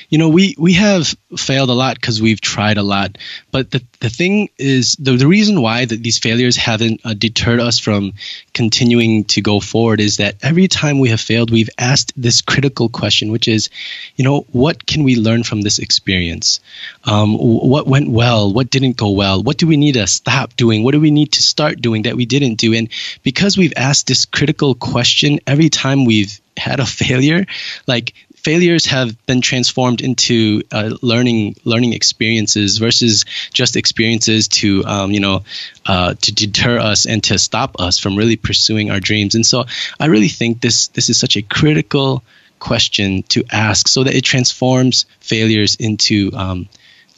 [0.10, 3.18] you know, we, we have failed a lot because we've tried a lot.
[3.52, 7.60] But the, the thing is, the, the reason why that these failures haven't uh, deterred
[7.60, 8.14] us from
[8.54, 12.90] continuing to go forward is that every time we have failed, we've asked this critical
[12.90, 13.70] question, which is,
[14.16, 16.60] you know, what can we learn from this experience?
[17.04, 18.52] Um, what went well?
[18.52, 19.44] What didn't go well?
[19.44, 20.84] What do we need to stop doing?
[20.84, 22.74] What do we need to start doing that we didn't do?
[22.74, 22.90] And
[23.24, 27.46] because we've asked this critical question every time we've had a failure,
[27.88, 28.14] like
[28.50, 33.24] failures have been transformed into uh, learning learning experiences versus
[33.54, 35.44] just experiences to um, you know
[35.86, 39.36] uh, to deter us and to stop us from really pursuing our dreams.
[39.36, 39.66] And so
[40.00, 42.24] I really think this this is such a critical
[42.58, 46.68] question to ask so that it transforms failures into um,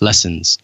[0.02, 0.58] lessons.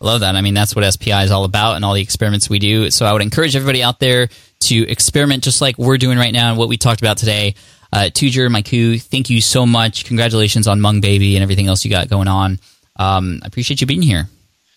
[0.00, 0.36] I love that.
[0.36, 2.88] I mean, that's what SPI is all about and all the experiments we do.
[2.92, 4.28] So I would encourage everybody out there
[4.60, 7.56] to experiment just like we're doing right now and what we talked about today.
[7.92, 10.04] Uh, Touger, Mykou, thank you so much.
[10.04, 12.58] Congratulations on Hmong Baby and everything else you got going on.
[12.96, 14.28] Um, I appreciate you being here.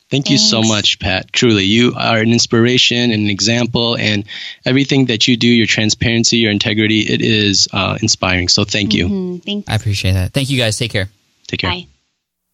[0.10, 0.42] Thank Thanks.
[0.42, 1.32] you so much, Pat.
[1.32, 4.24] Truly, you are an inspiration and an example, and
[4.66, 8.48] everything that you do, your transparency, your integrity, it is uh, inspiring.
[8.48, 9.08] So thank you.
[9.08, 9.38] Mm-hmm.
[9.38, 10.34] Thank I appreciate that.
[10.34, 10.80] Thank you guys.
[10.80, 11.10] Take care.
[11.48, 11.70] Take care.
[11.70, 11.88] Bye.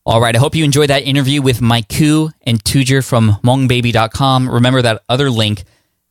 [0.05, 0.35] All right.
[0.35, 4.49] I hope you enjoyed that interview with Mykou and Touger from HmongBaby.com.
[4.49, 5.63] Remember that other link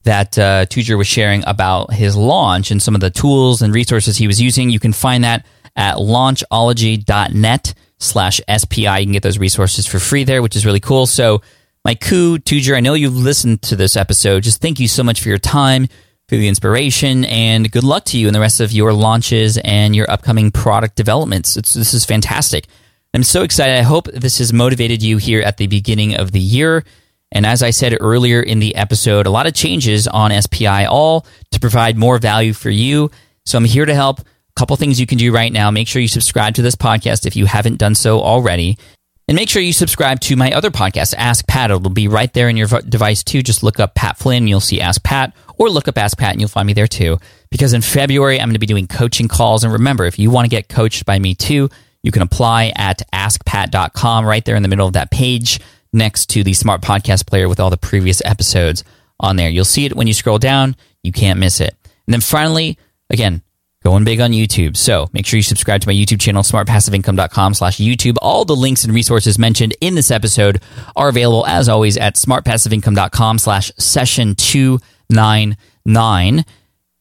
[0.05, 4.17] that uh, Touger was sharing about his launch and some of the tools and resources
[4.17, 4.71] he was using.
[4.71, 5.45] You can find that
[5.77, 8.99] at launchology.net slash SPI.
[8.99, 11.07] You can get those resources for free there, which is really cool.
[11.07, 11.43] So,
[11.87, 14.43] Mykou, Touger, I know you've listened to this episode.
[14.43, 15.89] Just thank you so much for your time,
[16.29, 19.95] for the inspiration, and good luck to you in the rest of your launches and
[19.95, 21.57] your upcoming product developments.
[21.57, 22.67] It's, this is fantastic.
[23.13, 23.79] I'm so excited.
[23.79, 26.85] I hope this has motivated you here at the beginning of the year
[27.33, 31.27] and as I said earlier in the episode, a lot of changes on SPI, all
[31.51, 33.11] to provide more value for you.
[33.45, 34.21] So I'm here to help.
[34.21, 34.25] A
[34.57, 35.71] couple things you can do right now.
[35.71, 38.79] Make sure you subscribe to this podcast if you haven't done so already.
[39.27, 41.71] And make sure you subscribe to my other podcast, Ask Pat.
[41.71, 43.43] It'll be right there in your device too.
[43.43, 46.41] Just look up Pat Flynn, you'll see Ask Pat, or look up Ask Pat and
[46.41, 47.19] you'll find me there too.
[47.51, 49.65] Because in February, I'm going to be doing coaching calls.
[49.65, 51.71] And remember, if you want to get coached by me too,
[52.03, 55.59] you can apply at askpat.com right there in the middle of that page
[55.95, 58.85] next to the smart podcast player with all the previous episodes
[59.21, 59.49] on there.
[59.49, 60.77] You'll see it when you scroll down.
[61.03, 61.75] You can't miss it.
[62.07, 62.79] And then finally,
[63.09, 63.43] again,
[63.85, 64.77] going big on YouTube.
[64.77, 68.17] So make sure you subscribe to my YouTube channel, smartpassiveincome.com slash YouTube.
[68.21, 70.61] All the links and resources mentioned in this episode
[70.97, 76.45] are available as always at smartpassiveincome.com slash session 299.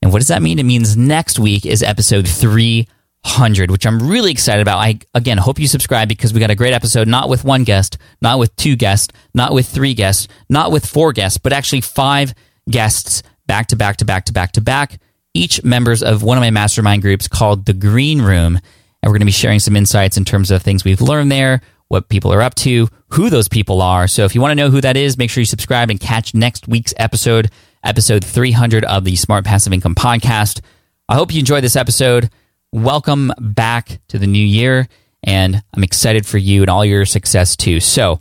[0.01, 0.59] And what does that mean?
[0.59, 2.92] It means next week is episode 300
[3.23, 4.79] 100, which I'm really excited about.
[4.79, 7.97] I, again, hope you subscribe because we got a great episode, not with one guest,
[8.21, 12.33] not with two guests, not with three guests, not with four guests, but actually five
[12.69, 14.99] guests back to back to back to back to back,
[15.33, 18.59] each members of one of my mastermind groups called The Green Room.
[19.01, 21.61] And we're going to be sharing some insights in terms of things we've learned there,
[21.87, 24.07] what people are up to, who those people are.
[24.07, 26.33] So if you want to know who that is, make sure you subscribe and catch
[26.33, 27.51] next week's episode,
[27.83, 30.61] episode 300 of the Smart Passive Income Podcast.
[31.07, 32.29] I hope you enjoyed this episode
[32.73, 34.89] welcome back to the new year,
[35.23, 37.79] and I'm excited for you and all your success too.
[37.79, 38.19] So,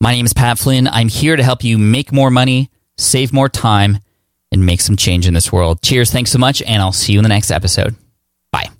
[0.00, 0.88] my name is Pat Flynn.
[0.88, 3.98] I'm here to help you make more money, save more time,
[4.50, 5.82] and make some change in this world.
[5.82, 6.10] Cheers.
[6.10, 7.94] Thanks so much, and I'll see you in the next episode.
[8.50, 8.70] Bye.